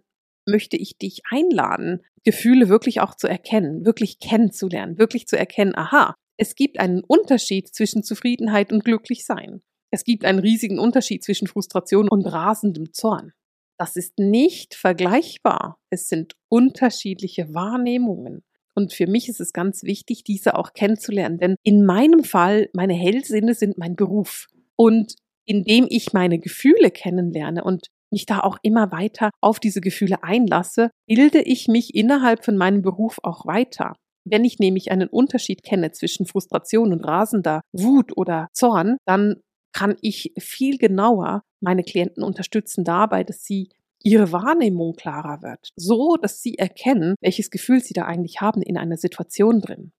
möchte 0.47 0.77
ich 0.77 0.97
dich 0.97 1.21
einladen, 1.29 2.01
Gefühle 2.23 2.69
wirklich 2.69 3.01
auch 3.01 3.15
zu 3.15 3.27
erkennen, 3.27 3.85
wirklich 3.85 4.19
kennenzulernen, 4.19 4.97
wirklich 4.97 5.27
zu 5.27 5.37
erkennen, 5.37 5.75
aha, 5.75 6.13
es 6.37 6.55
gibt 6.55 6.79
einen 6.79 7.03
Unterschied 7.03 7.73
zwischen 7.73 8.03
Zufriedenheit 8.03 8.71
und 8.71 8.85
Glücklichsein. 8.85 9.61
Es 9.91 10.03
gibt 10.03 10.25
einen 10.25 10.39
riesigen 10.39 10.79
Unterschied 10.79 11.23
zwischen 11.23 11.47
Frustration 11.47 12.09
und 12.09 12.25
rasendem 12.25 12.93
Zorn. 12.93 13.33
Das 13.77 13.95
ist 13.95 14.17
nicht 14.17 14.73
vergleichbar. 14.73 15.77
Es 15.89 16.07
sind 16.07 16.33
unterschiedliche 16.49 17.53
Wahrnehmungen. 17.53 18.43
Und 18.73 18.93
für 18.93 19.07
mich 19.07 19.29
ist 19.29 19.39
es 19.39 19.53
ganz 19.53 19.83
wichtig, 19.83 20.23
diese 20.23 20.55
auch 20.55 20.73
kennenzulernen. 20.73 21.39
Denn 21.39 21.55
in 21.63 21.85
meinem 21.85 22.23
Fall, 22.23 22.69
meine 22.73 22.93
Hellsinne 22.93 23.53
sind 23.53 23.77
mein 23.77 23.95
Beruf. 23.95 24.47
Und 24.75 25.15
indem 25.45 25.87
ich 25.89 26.13
meine 26.13 26.39
Gefühle 26.39 26.91
kennenlerne 26.91 27.63
und 27.63 27.87
mich 28.11 28.25
da 28.25 28.39
auch 28.39 28.57
immer 28.61 28.91
weiter 28.91 29.31
auf 29.41 29.59
diese 29.59 29.81
Gefühle 29.81 30.23
einlasse, 30.23 30.91
bilde 31.07 31.41
ich 31.41 31.67
mich 31.67 31.95
innerhalb 31.95 32.45
von 32.45 32.57
meinem 32.57 32.81
Beruf 32.81 33.17
auch 33.23 33.45
weiter. 33.45 33.93
Wenn 34.25 34.45
ich 34.45 34.59
nämlich 34.59 34.91
einen 34.91 35.07
Unterschied 35.07 35.63
kenne 35.63 35.91
zwischen 35.91 36.25
Frustration 36.25 36.91
und 36.91 37.05
rasender 37.05 37.61
Wut 37.71 38.15
oder 38.15 38.47
Zorn, 38.53 38.97
dann 39.05 39.37
kann 39.77 39.95
ich 40.01 40.33
viel 40.39 40.79
genauer 40.79 41.43
meine 41.61 41.83
Klienten 41.83 42.23
unterstützen 42.23 42.83
dabei, 42.83 43.23
dass 43.23 43.43
sie 43.43 43.69
ihre 44.03 44.31
Wahrnehmung 44.31 44.95
klarer 44.95 45.43
wird, 45.43 45.69
so 45.75 46.17
dass 46.19 46.41
sie 46.41 46.57
erkennen, 46.57 47.13
welches 47.21 47.51
Gefühl 47.51 47.83
sie 47.83 47.93
da 47.93 48.05
eigentlich 48.05 48.41
haben 48.41 48.63
in 48.63 48.77
einer 48.77 48.97
Situation 48.97 49.61
drin. 49.61 49.91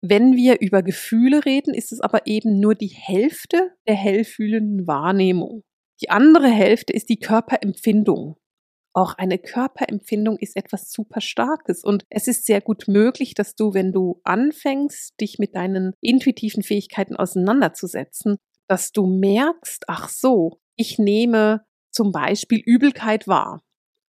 Wenn 0.00 0.36
wir 0.36 0.62
über 0.62 0.82
Gefühle 0.82 1.44
reden, 1.44 1.74
ist 1.74 1.92
es 1.92 2.00
aber 2.00 2.26
eben 2.26 2.60
nur 2.60 2.74
die 2.74 2.88
Hälfte 2.88 3.72
der 3.86 3.94
hellfühlenden 3.94 4.86
Wahrnehmung. 4.86 5.64
Die 6.00 6.08
andere 6.08 6.48
Hälfte 6.48 6.94
ist 6.94 7.10
die 7.10 7.18
Körperempfindung. 7.18 8.36
Auch 8.94 9.14
eine 9.18 9.38
Körperempfindung 9.38 10.38
ist 10.38 10.56
etwas 10.56 10.90
super 10.90 11.20
Starkes 11.20 11.84
und 11.84 12.04
es 12.08 12.26
ist 12.26 12.46
sehr 12.46 12.62
gut 12.62 12.84
möglich, 12.88 13.34
dass 13.34 13.54
du, 13.54 13.74
wenn 13.74 13.92
du 13.92 14.20
anfängst, 14.24 15.20
dich 15.20 15.38
mit 15.38 15.56
deinen 15.56 15.92
intuitiven 16.00 16.62
Fähigkeiten 16.62 17.16
auseinanderzusetzen, 17.16 18.38
dass 18.68 18.92
du 18.92 19.06
merkst, 19.06 19.84
ach 19.88 20.08
so, 20.08 20.60
ich 20.76 20.98
nehme 20.98 21.64
zum 21.90 22.12
Beispiel 22.12 22.60
Übelkeit 22.64 23.28
wahr. 23.28 23.62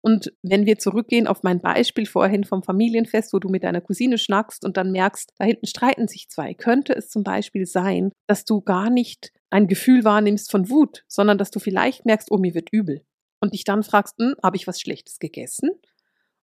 Und 0.04 0.34
wenn 0.42 0.66
wir 0.66 0.78
zurückgehen 0.78 1.26
auf 1.26 1.42
mein 1.42 1.62
Beispiel 1.62 2.04
vorhin 2.04 2.44
vom 2.44 2.62
Familienfest, 2.62 3.32
wo 3.32 3.38
du 3.38 3.48
mit 3.48 3.64
deiner 3.64 3.80
Cousine 3.80 4.18
schnackst 4.18 4.64
und 4.64 4.76
dann 4.76 4.92
merkst, 4.92 5.32
da 5.38 5.46
hinten 5.46 5.66
streiten 5.66 6.08
sich 6.08 6.28
zwei, 6.28 6.52
könnte 6.52 6.94
es 6.94 7.08
zum 7.08 7.24
Beispiel 7.24 7.64
sein, 7.64 8.12
dass 8.26 8.44
du 8.44 8.60
gar 8.60 8.90
nicht 8.90 9.32
ein 9.48 9.66
Gefühl 9.66 10.04
wahrnimmst 10.04 10.50
von 10.50 10.68
Wut, 10.68 11.04
sondern 11.08 11.38
dass 11.38 11.50
du 11.50 11.58
vielleicht 11.58 12.04
merkst, 12.04 12.30
oh, 12.30 12.36
mir 12.36 12.54
wird 12.54 12.68
übel. 12.70 13.02
Und 13.40 13.54
dich 13.54 13.64
dann 13.64 13.82
fragst, 13.82 14.18
hm, 14.18 14.34
habe 14.42 14.56
ich 14.56 14.66
was 14.66 14.78
Schlechtes 14.78 15.18
gegessen? 15.18 15.70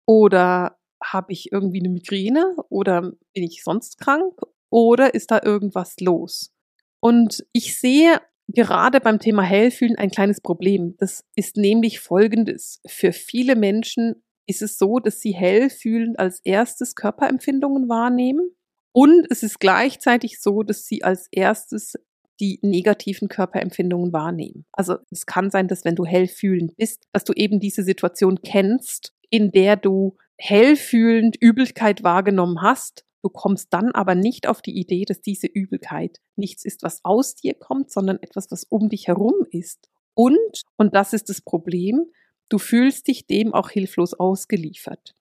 Oder 0.05 0.79
habe 1.03 1.33
ich 1.33 1.51
irgendwie 1.51 1.81
eine 1.81 1.91
Migräne? 1.91 2.55
Oder 2.69 3.13
bin 3.33 3.45
ich 3.45 3.63
sonst 3.63 3.99
krank? 3.99 4.35
Oder 4.69 5.15
ist 5.15 5.31
da 5.31 5.41
irgendwas 5.43 5.97
los? 6.01 6.53
Und 7.01 7.45
ich 7.53 7.79
sehe 7.79 8.21
gerade 8.49 9.01
beim 9.01 9.19
Thema 9.19 9.43
Hellfühlen 9.43 9.97
ein 9.97 10.11
kleines 10.11 10.41
Problem. 10.41 10.97
Das 10.99 11.25
ist 11.37 11.57
nämlich 11.57 12.01
folgendes. 12.01 12.81
Für 12.87 13.13
viele 13.13 13.57
Menschen 13.57 14.23
ist 14.47 14.63
es 14.63 14.79
so, 14.79 14.99
dass 14.99 15.21
sie 15.21 15.33
Hellfühlen 15.33 16.17
als 16.17 16.41
erstes 16.45 16.95
Körperempfindungen 16.95 17.89
wahrnehmen. 17.89 18.51
Und 18.93 19.27
es 19.31 19.43
ist 19.43 19.61
gleichzeitig 19.61 20.41
so, 20.41 20.63
dass 20.63 20.87
sie 20.87 21.05
als 21.05 21.29
erstes 21.31 21.95
die 22.41 22.59
negativen 22.63 23.29
Körperempfindungen 23.29 24.13
wahrnehmen. 24.13 24.65
Also 24.73 24.97
es 25.11 25.27
kann 25.27 25.51
sein, 25.51 25.69
dass 25.69 25.85
wenn 25.85 25.97
du 25.97 26.07
hellfühlend 26.07 26.77
bist, 26.77 27.05
dass 27.13 27.25
du 27.25 27.33
eben 27.35 27.61
diese 27.61 27.83
Situation 27.83 28.41
kennst, 28.43 29.13
in 29.29 29.51
der 29.51 29.77
du 29.77 30.17
hellfühlend 30.37 31.37
Übelkeit 31.41 32.03
wahrgenommen 32.03 32.63
hast. 32.63 33.05
Du 33.23 33.31
kommst 33.31 33.73
dann 33.73 33.93
aber 33.93 34.15
nicht 34.15 34.47
auf 34.47 34.63
die 34.63 34.79
Idee, 34.79 35.05
dass 35.05 35.21
diese 35.21 35.47
Übelkeit 35.47 36.19
nichts 36.37 36.65
ist, 36.65 36.83
was 36.83 37.05
aus 37.05 37.35
dir 37.35 37.55
kommt, 37.55 37.91
sondern 37.91 38.19
etwas, 38.23 38.51
was 38.51 38.65
um 38.65 38.89
dich 38.89 39.09
herum 39.09 39.35
ist. 39.51 39.89
Und, 40.15 40.63
und 40.77 40.95
das 40.95 41.13
ist 41.13 41.29
das 41.29 41.41
Problem, 41.41 42.07
du 42.49 42.59
fühlst 42.59 43.09
dich 43.09 43.27
dem 43.27 43.55
auch 43.55 43.71
hilflos 43.71 44.15
ausgeliefert. 44.15 45.15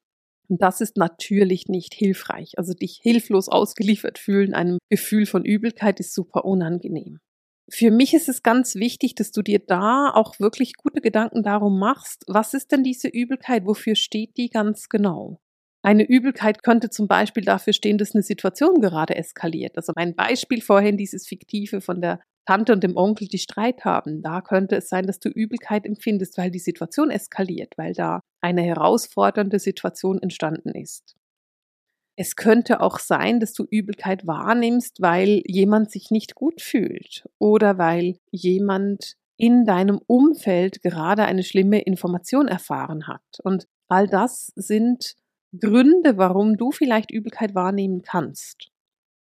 Und 0.48 0.62
das 0.62 0.80
ist 0.82 0.98
natürlich 0.98 1.68
nicht 1.68 1.94
hilfreich. 1.94 2.58
Also 2.58 2.74
dich 2.74 3.00
hilflos 3.02 3.50
ausgeliefert 3.50 4.18
fühlen, 4.18 4.54
einem 4.54 4.78
Gefühl 4.90 5.26
von 5.26 5.44
Übelkeit 5.44 6.00
ist 6.00 6.14
super 6.14 6.46
unangenehm. 6.46 7.20
Für 7.70 7.92
mich 7.92 8.14
ist 8.14 8.30
es 8.30 8.44
ganz 8.44 8.76
wichtig, 8.76 9.16
dass 9.16 9.32
du 9.32 9.42
dir 9.42 9.60
da 9.60 10.12
auch 10.14 10.40
wirklich 10.40 10.76
gute 10.78 11.02
Gedanken 11.02 11.44
darum 11.44 11.80
machst, 11.80 12.24
was 12.28 12.54
ist 12.54 12.72
denn 12.72 12.84
diese 12.84 13.10
Übelkeit, 13.10 13.66
wofür 13.66 13.96
steht 13.96 14.38
die 14.38 14.50
ganz 14.50 14.88
genau? 14.88 15.42
Eine 15.84 16.08
Übelkeit 16.08 16.64
könnte 16.64 16.90
zum 16.90 17.08
Beispiel 17.08 17.44
dafür 17.44 17.74
stehen, 17.74 17.98
dass 17.98 18.16
eine 18.16 18.24
Situation 18.24 18.82
gerade 18.82 19.16
eskaliert. 19.16 19.78
Also 19.78 19.94
mein 19.96 20.16
Beispiel 20.16 20.62
vorhin, 20.62 20.98
dieses 20.98 21.28
fiktive 21.28 21.82
von 21.82 22.02
der 22.02 22.20
Tante 22.46 22.74
und 22.74 22.84
dem 22.84 22.96
Onkel, 22.96 23.28
die 23.28 23.38
Streit 23.38 23.84
haben. 23.84 24.22
Da 24.22 24.42
könnte 24.42 24.78
es 24.78 24.90
sein, 24.90 25.06
dass 25.06 25.20
du 25.20 25.30
Übelkeit 25.30 25.86
empfindest, 25.86 26.38
weil 26.38 26.50
die 26.50 26.60
Situation 26.60 27.10
eskaliert, 27.10 27.74
weil 27.78 27.94
da 27.94 28.22
eine 28.42 28.64
herausfordernde 28.64 29.60
Situation 29.60 30.22
entstanden 30.22 30.70
ist. 30.70 31.16
Es 32.16 32.36
könnte 32.36 32.82
auch 32.82 33.00
sein, 33.00 33.40
dass 33.40 33.54
du 33.54 33.66
Übelkeit 33.70 34.26
wahrnimmst, 34.26 35.02
weil 35.02 35.44
jemand 35.46 35.92
sich 35.92 36.10
nicht 36.10 36.36
gut 36.36 36.62
fühlt 36.62 37.28
oder 37.38 37.78
weil 37.78 38.18
jemand 38.32 39.18
in 39.38 39.66
deinem 39.66 40.00
Umfeld 40.08 40.82
gerade 40.82 41.26
eine 41.26 41.44
schlimme 41.44 41.82
Information 41.82 42.48
erfahren 42.48 43.08
hat. 43.08 43.22
Und 43.44 43.68
all 43.88 44.08
das 44.08 44.52
sind 44.56 45.16
Gründe, 45.60 46.18
warum 46.18 46.58
du 46.58 46.72
vielleicht 46.72 47.12
Übelkeit 47.12 47.56
wahrnehmen 47.56 48.02
kannst. 48.02 48.70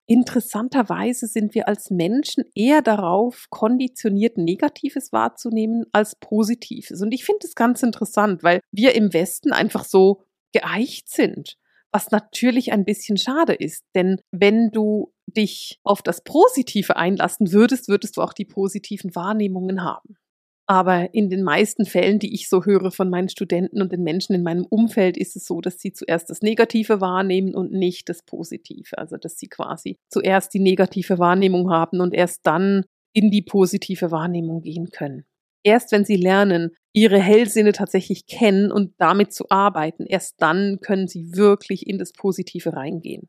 Interessanterweise 0.06 1.26
sind 1.26 1.54
wir 1.54 1.66
als 1.66 1.90
Menschen 1.90 2.44
eher 2.54 2.82
darauf 2.82 3.46
konditioniert, 3.48 4.36
Negatives 4.36 5.12
wahrzunehmen 5.12 5.86
als 5.92 6.16
Positives. 6.16 7.00
Und 7.00 7.12
ich 7.12 7.24
finde 7.24 7.46
es 7.46 7.54
ganz 7.54 7.82
interessant, 7.82 8.42
weil 8.42 8.60
wir 8.70 8.94
im 8.94 9.14
Westen 9.14 9.52
einfach 9.52 9.84
so 9.84 10.22
geeicht 10.52 11.08
sind, 11.08 11.56
was 11.90 12.10
natürlich 12.10 12.72
ein 12.72 12.84
bisschen 12.84 13.16
schade 13.16 13.54
ist. 13.54 13.84
Denn 13.94 14.20
wenn 14.30 14.70
du 14.70 15.12
dich 15.26 15.80
auf 15.84 16.02
das 16.02 16.22
Positive 16.22 16.96
einlassen 16.96 17.52
würdest, 17.52 17.88
würdest 17.88 18.18
du 18.18 18.22
auch 18.22 18.34
die 18.34 18.44
positiven 18.44 19.14
Wahrnehmungen 19.14 19.82
haben. 19.82 20.16
Aber 20.66 21.12
in 21.12 21.28
den 21.28 21.42
meisten 21.42 21.84
Fällen, 21.84 22.18
die 22.18 22.34
ich 22.34 22.48
so 22.48 22.64
höre 22.64 22.90
von 22.90 23.10
meinen 23.10 23.28
Studenten 23.28 23.82
und 23.82 23.92
den 23.92 24.02
Menschen 24.02 24.34
in 24.34 24.42
meinem 24.42 24.64
Umfeld, 24.64 25.18
ist 25.18 25.36
es 25.36 25.44
so, 25.44 25.60
dass 25.60 25.78
sie 25.78 25.92
zuerst 25.92 26.30
das 26.30 26.40
Negative 26.40 27.02
wahrnehmen 27.02 27.54
und 27.54 27.72
nicht 27.72 28.08
das 28.08 28.22
Positive. 28.22 28.96
Also, 28.96 29.16
dass 29.18 29.38
sie 29.38 29.48
quasi 29.48 29.98
zuerst 30.08 30.54
die 30.54 30.60
negative 30.60 31.18
Wahrnehmung 31.18 31.70
haben 31.70 32.00
und 32.00 32.14
erst 32.14 32.46
dann 32.46 32.84
in 33.12 33.30
die 33.30 33.42
positive 33.42 34.10
Wahrnehmung 34.10 34.62
gehen 34.62 34.90
können. 34.90 35.24
Erst 35.64 35.92
wenn 35.92 36.04
sie 36.04 36.16
lernen, 36.16 36.70
ihre 36.94 37.18
Hellsinne 37.18 37.72
tatsächlich 37.72 38.26
kennen 38.26 38.72
und 38.72 38.94
damit 38.98 39.32
zu 39.32 39.46
arbeiten, 39.50 40.06
erst 40.06 40.40
dann 40.40 40.80
können 40.80 41.08
sie 41.08 41.36
wirklich 41.36 41.86
in 41.86 41.98
das 41.98 42.12
Positive 42.12 42.72
reingehen. 42.72 43.28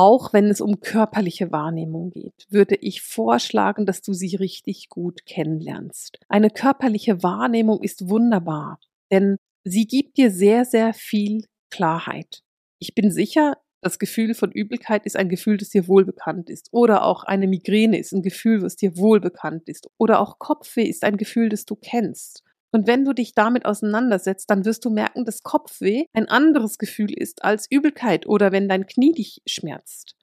Auch 0.00 0.32
wenn 0.32 0.46
es 0.46 0.62
um 0.62 0.80
körperliche 0.80 1.52
Wahrnehmung 1.52 2.08
geht, 2.08 2.46
würde 2.48 2.74
ich 2.74 3.02
vorschlagen, 3.02 3.84
dass 3.84 4.00
du 4.00 4.14
sie 4.14 4.34
richtig 4.34 4.88
gut 4.88 5.26
kennenlernst. 5.26 6.18
Eine 6.26 6.48
körperliche 6.48 7.22
Wahrnehmung 7.22 7.82
ist 7.82 8.08
wunderbar, 8.08 8.80
denn 9.10 9.36
sie 9.62 9.86
gibt 9.86 10.16
dir 10.16 10.30
sehr, 10.30 10.64
sehr 10.64 10.94
viel 10.94 11.44
Klarheit. 11.68 12.40
Ich 12.78 12.94
bin 12.94 13.10
sicher, 13.10 13.58
das 13.82 13.98
Gefühl 13.98 14.32
von 14.32 14.50
Übelkeit 14.52 15.04
ist 15.04 15.16
ein 15.16 15.28
Gefühl, 15.28 15.58
das 15.58 15.68
dir 15.68 15.86
wohlbekannt 15.86 16.48
ist. 16.48 16.68
Oder 16.72 17.04
auch 17.04 17.24
eine 17.24 17.46
Migräne 17.46 17.98
ist 17.98 18.12
ein 18.12 18.22
Gefühl, 18.22 18.62
was 18.62 18.76
dir 18.76 18.96
wohlbekannt 18.96 19.68
ist. 19.68 19.86
Oder 19.98 20.20
auch 20.20 20.38
Kopfweh 20.38 20.84
ist 20.84 21.04
ein 21.04 21.18
Gefühl, 21.18 21.50
das 21.50 21.66
du 21.66 21.76
kennst. 21.76 22.42
Und 22.72 22.86
wenn 22.86 23.04
du 23.04 23.12
dich 23.12 23.34
damit 23.34 23.64
auseinandersetzt, 23.64 24.48
dann 24.48 24.64
wirst 24.64 24.84
du 24.84 24.90
merken, 24.90 25.24
dass 25.24 25.42
Kopfweh 25.42 26.04
ein 26.12 26.28
anderes 26.28 26.78
Gefühl 26.78 27.12
ist 27.12 27.44
als 27.44 27.66
Übelkeit 27.70 28.26
oder 28.26 28.52
wenn 28.52 28.68
dein 28.68 28.86
Knie 28.86 29.12
dich 29.12 29.42
schmerzt. 29.46 30.14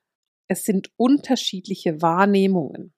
Es 0.48 0.64
sind 0.64 0.90
unterschiedliche 0.96 2.02
Wahrnehmungen. 2.02 2.94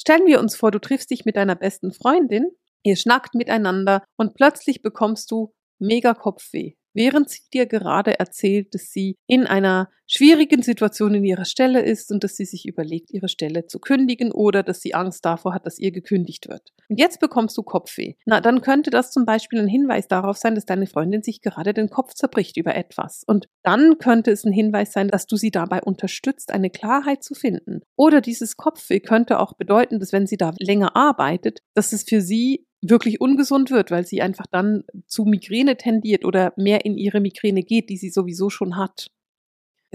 Stellen 0.00 0.26
wir 0.26 0.40
uns 0.40 0.56
vor, 0.56 0.70
du 0.70 0.80
triffst 0.80 1.10
dich 1.10 1.24
mit 1.24 1.36
deiner 1.36 1.54
besten 1.54 1.92
Freundin, 1.92 2.50
ihr 2.82 2.96
schnackt 2.96 3.34
miteinander 3.34 4.04
und 4.16 4.34
plötzlich 4.34 4.82
bekommst 4.82 5.30
du 5.30 5.52
mega 5.78 6.14
Kopfweh 6.14 6.74
während 6.94 7.28
sie 7.28 7.42
dir 7.52 7.66
gerade 7.66 8.18
erzählt, 8.18 8.74
dass 8.74 8.90
sie 8.90 9.16
in 9.26 9.46
einer 9.46 9.90
schwierigen 10.06 10.62
Situation 10.62 11.14
in 11.14 11.24
ihrer 11.24 11.44
Stelle 11.44 11.82
ist 11.82 12.10
und 12.12 12.24
dass 12.24 12.36
sie 12.36 12.44
sich 12.44 12.66
überlegt, 12.66 13.10
ihre 13.10 13.28
Stelle 13.28 13.66
zu 13.66 13.78
kündigen 13.78 14.32
oder 14.32 14.62
dass 14.62 14.80
sie 14.80 14.94
Angst 14.94 15.24
davor 15.24 15.54
hat, 15.54 15.66
dass 15.66 15.78
ihr 15.78 15.92
gekündigt 15.92 16.48
wird. 16.48 16.72
Und 16.88 16.98
jetzt 16.98 17.20
bekommst 17.20 17.56
du 17.56 17.62
Kopfweh. 17.62 18.14
Na, 18.26 18.40
dann 18.40 18.60
könnte 18.60 18.90
das 18.90 19.10
zum 19.10 19.24
Beispiel 19.24 19.60
ein 19.60 19.68
Hinweis 19.68 20.08
darauf 20.08 20.36
sein, 20.36 20.54
dass 20.54 20.66
deine 20.66 20.86
Freundin 20.86 21.22
sich 21.22 21.40
gerade 21.40 21.72
den 21.72 21.88
Kopf 21.88 22.14
zerbricht 22.14 22.56
über 22.56 22.74
etwas. 22.74 23.22
Und 23.26 23.48
dann 23.62 23.98
könnte 23.98 24.30
es 24.30 24.44
ein 24.44 24.52
Hinweis 24.52 24.92
sein, 24.92 25.08
dass 25.08 25.26
du 25.26 25.36
sie 25.36 25.50
dabei 25.50 25.82
unterstützt, 25.82 26.52
eine 26.52 26.70
Klarheit 26.70 27.22
zu 27.22 27.34
finden. 27.34 27.80
Oder 27.96 28.20
dieses 28.20 28.56
Kopfweh 28.56 29.00
könnte 29.00 29.40
auch 29.40 29.54
bedeuten, 29.54 29.98
dass 29.98 30.12
wenn 30.12 30.26
sie 30.26 30.36
da 30.36 30.52
länger 30.58 30.94
arbeitet, 30.96 31.60
dass 31.74 31.92
es 31.92 32.04
für 32.04 32.20
sie 32.20 32.66
wirklich 32.86 33.20
ungesund 33.20 33.70
wird, 33.70 33.90
weil 33.90 34.06
sie 34.06 34.20
einfach 34.20 34.46
dann 34.46 34.84
zu 35.06 35.24
Migräne 35.24 35.76
tendiert 35.76 36.24
oder 36.24 36.52
mehr 36.56 36.84
in 36.84 36.96
ihre 36.96 37.20
Migräne 37.20 37.62
geht, 37.62 37.88
die 37.88 37.96
sie 37.96 38.10
sowieso 38.10 38.50
schon 38.50 38.76
hat. 38.76 39.08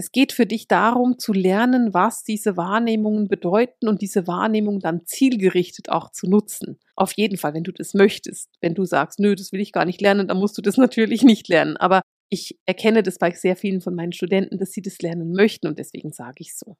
Es 0.00 0.12
geht 0.12 0.32
für 0.32 0.46
dich 0.46 0.66
darum 0.66 1.18
zu 1.18 1.34
lernen, 1.34 1.92
was 1.92 2.24
diese 2.24 2.56
Wahrnehmungen 2.56 3.28
bedeuten 3.28 3.86
und 3.86 4.00
diese 4.00 4.26
Wahrnehmung 4.26 4.80
dann 4.80 5.04
zielgerichtet 5.04 5.90
auch 5.90 6.10
zu 6.10 6.26
nutzen. 6.26 6.78
Auf 6.96 7.12
jeden 7.12 7.36
Fall, 7.36 7.52
wenn 7.52 7.64
du 7.64 7.70
das 7.70 7.92
möchtest. 7.92 8.48
Wenn 8.62 8.74
du 8.74 8.86
sagst, 8.86 9.18
nö, 9.18 9.34
das 9.34 9.52
will 9.52 9.60
ich 9.60 9.72
gar 9.72 9.84
nicht 9.84 10.00
lernen, 10.00 10.26
dann 10.26 10.38
musst 10.38 10.56
du 10.56 10.62
das 10.62 10.76
natürlich 10.78 11.22
nicht 11.22 11.48
lernen. 11.48 11.76
Aber 11.76 12.00
ich 12.30 12.58
erkenne 12.64 13.02
das 13.02 13.18
bei 13.18 13.30
sehr 13.32 13.56
vielen 13.56 13.82
von 13.82 13.94
meinen 13.94 14.14
Studenten, 14.14 14.56
dass 14.56 14.72
sie 14.72 14.80
das 14.80 15.02
lernen 15.02 15.32
möchten 15.32 15.66
und 15.66 15.78
deswegen 15.78 16.12
sage 16.12 16.36
ich 16.38 16.56
so. 16.56 16.78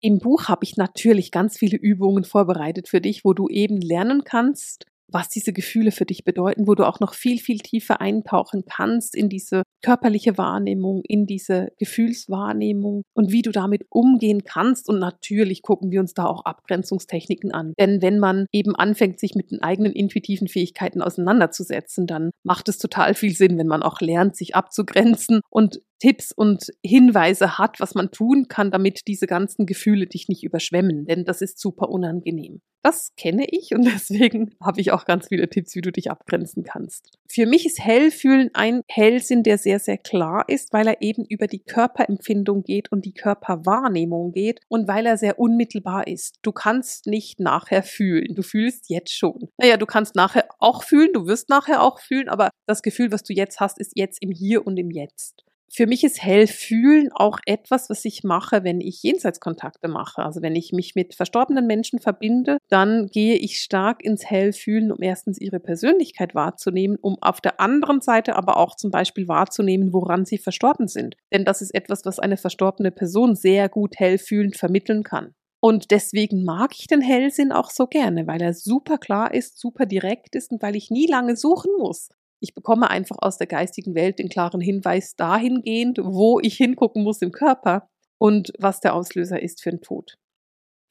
Im 0.00 0.18
Buch 0.18 0.48
habe 0.48 0.64
ich 0.64 0.78
natürlich 0.78 1.30
ganz 1.32 1.58
viele 1.58 1.76
Übungen 1.76 2.24
vorbereitet 2.24 2.88
für 2.88 3.02
dich, 3.02 3.22
wo 3.22 3.34
du 3.34 3.50
eben 3.50 3.82
lernen 3.82 4.24
kannst, 4.24 4.86
was 5.08 5.28
diese 5.28 5.52
Gefühle 5.52 5.92
für 5.92 6.04
dich 6.04 6.24
bedeuten, 6.24 6.66
wo 6.66 6.74
du 6.74 6.84
auch 6.84 7.00
noch 7.00 7.14
viel, 7.14 7.38
viel 7.38 7.58
tiefer 7.58 8.00
eintauchen 8.00 8.64
kannst 8.66 9.14
in 9.14 9.28
diese 9.28 9.62
körperliche 9.82 10.36
Wahrnehmung, 10.36 11.02
in 11.06 11.26
diese 11.26 11.68
Gefühlswahrnehmung 11.78 13.02
und 13.14 13.30
wie 13.30 13.42
du 13.42 13.52
damit 13.52 13.86
umgehen 13.88 14.42
kannst. 14.44 14.88
Und 14.88 14.98
natürlich 14.98 15.62
gucken 15.62 15.90
wir 15.90 16.00
uns 16.00 16.14
da 16.14 16.26
auch 16.26 16.44
Abgrenzungstechniken 16.44 17.52
an. 17.52 17.72
Denn 17.78 18.02
wenn 18.02 18.18
man 18.18 18.46
eben 18.52 18.74
anfängt, 18.74 19.20
sich 19.20 19.34
mit 19.34 19.50
den 19.50 19.62
eigenen 19.62 19.92
intuitiven 19.92 20.48
Fähigkeiten 20.48 21.02
auseinanderzusetzen, 21.02 22.06
dann 22.06 22.30
macht 22.42 22.68
es 22.68 22.78
total 22.78 23.14
viel 23.14 23.34
Sinn, 23.34 23.58
wenn 23.58 23.66
man 23.66 23.82
auch 23.82 24.00
lernt, 24.00 24.36
sich 24.36 24.54
abzugrenzen 24.56 25.40
und 25.50 25.80
Tipps 25.98 26.32
und 26.32 26.72
Hinweise 26.84 27.58
hat, 27.58 27.80
was 27.80 27.94
man 27.94 28.10
tun 28.10 28.48
kann, 28.48 28.70
damit 28.70 29.06
diese 29.06 29.26
ganzen 29.26 29.66
Gefühle 29.66 30.06
dich 30.06 30.28
nicht 30.28 30.44
überschwemmen. 30.44 31.06
Denn 31.06 31.24
das 31.24 31.42
ist 31.42 31.58
super 31.58 31.88
unangenehm. 31.88 32.60
Das 32.86 33.16
kenne 33.16 33.46
ich 33.50 33.74
und 33.74 33.84
deswegen 33.94 34.54
habe 34.62 34.80
ich 34.80 34.92
auch 34.92 35.06
ganz 35.06 35.26
viele 35.26 35.48
Tipps, 35.48 35.74
wie 35.74 35.80
du 35.80 35.90
dich 35.90 36.08
abgrenzen 36.08 36.62
kannst. 36.62 37.18
Für 37.28 37.44
mich 37.44 37.66
ist 37.66 37.80
Hellfühlen 37.82 38.50
ein 38.54 38.82
Hellsinn, 38.88 39.42
der 39.42 39.58
sehr, 39.58 39.80
sehr 39.80 39.98
klar 39.98 40.44
ist, 40.46 40.72
weil 40.72 40.86
er 40.86 41.02
eben 41.02 41.24
über 41.24 41.48
die 41.48 41.64
Körperempfindung 41.64 42.62
geht 42.62 42.92
und 42.92 43.04
die 43.04 43.12
Körperwahrnehmung 43.12 44.30
geht 44.30 44.60
und 44.68 44.86
weil 44.86 45.04
er 45.04 45.16
sehr 45.16 45.40
unmittelbar 45.40 46.06
ist. 46.06 46.36
Du 46.42 46.52
kannst 46.52 47.08
nicht 47.08 47.40
nachher 47.40 47.82
fühlen. 47.82 48.36
Du 48.36 48.42
fühlst 48.42 48.88
jetzt 48.88 49.16
schon. 49.16 49.48
Naja, 49.58 49.78
du 49.78 49.86
kannst 49.86 50.14
nachher 50.14 50.48
auch 50.60 50.84
fühlen, 50.84 51.12
du 51.12 51.26
wirst 51.26 51.48
nachher 51.48 51.82
auch 51.82 51.98
fühlen, 51.98 52.28
aber 52.28 52.50
das 52.66 52.82
Gefühl, 52.82 53.10
was 53.10 53.24
du 53.24 53.32
jetzt 53.32 53.58
hast, 53.58 53.80
ist 53.80 53.92
jetzt 53.96 54.22
im 54.22 54.30
Hier 54.30 54.64
und 54.64 54.76
im 54.76 54.92
Jetzt 54.92 55.45
für 55.70 55.86
mich 55.86 56.04
ist 56.04 56.22
Hellfühlen 56.22 57.10
auch 57.12 57.38
etwas, 57.46 57.90
was 57.90 58.04
ich 58.04 58.24
mache, 58.24 58.64
wenn 58.64 58.80
ich 58.80 59.02
Jenseitskontakte 59.02 59.88
mache. 59.88 60.22
Also 60.22 60.42
wenn 60.42 60.56
ich 60.56 60.72
mich 60.72 60.94
mit 60.94 61.14
verstorbenen 61.14 61.66
Menschen 61.66 61.98
verbinde, 61.98 62.58
dann 62.68 63.08
gehe 63.08 63.36
ich 63.36 63.60
stark 63.60 64.04
ins 64.04 64.24
Hellfühlen, 64.24 64.92
um 64.92 65.02
erstens 65.02 65.40
ihre 65.40 65.60
Persönlichkeit 65.60 66.34
wahrzunehmen, 66.34 66.96
um 67.00 67.16
auf 67.20 67.40
der 67.40 67.60
anderen 67.60 68.00
Seite 68.00 68.36
aber 68.36 68.56
auch 68.56 68.76
zum 68.76 68.90
Beispiel 68.90 69.28
wahrzunehmen, 69.28 69.92
woran 69.92 70.24
sie 70.24 70.38
verstorben 70.38 70.88
sind. 70.88 71.16
Denn 71.32 71.44
das 71.44 71.62
ist 71.62 71.74
etwas, 71.74 72.04
was 72.04 72.18
eine 72.18 72.36
verstorbene 72.36 72.90
Person 72.90 73.34
sehr 73.34 73.68
gut 73.68 73.96
hellfühlend 73.98 74.56
vermitteln 74.56 75.02
kann. 75.02 75.34
Und 75.60 75.90
deswegen 75.90 76.44
mag 76.44 76.74
ich 76.78 76.86
den 76.86 77.00
Hellsinn 77.00 77.50
auch 77.50 77.70
so 77.70 77.86
gerne, 77.86 78.26
weil 78.26 78.40
er 78.40 78.54
super 78.54 78.98
klar 78.98 79.34
ist, 79.34 79.58
super 79.58 79.86
direkt 79.86 80.36
ist 80.36 80.52
und 80.52 80.62
weil 80.62 80.76
ich 80.76 80.90
nie 80.90 81.06
lange 81.06 81.34
suchen 81.34 81.72
muss. 81.78 82.10
Ich 82.40 82.54
bekomme 82.54 82.90
einfach 82.90 83.16
aus 83.20 83.38
der 83.38 83.46
geistigen 83.46 83.94
Welt 83.94 84.18
den 84.18 84.28
klaren 84.28 84.60
Hinweis 84.60 85.16
dahingehend, 85.16 85.98
wo 86.02 86.40
ich 86.40 86.56
hingucken 86.56 87.02
muss 87.02 87.22
im 87.22 87.32
Körper 87.32 87.88
und 88.18 88.52
was 88.58 88.80
der 88.80 88.94
Auslöser 88.94 89.42
ist 89.42 89.62
für 89.62 89.70
den 89.70 89.80
Tod. 89.80 90.16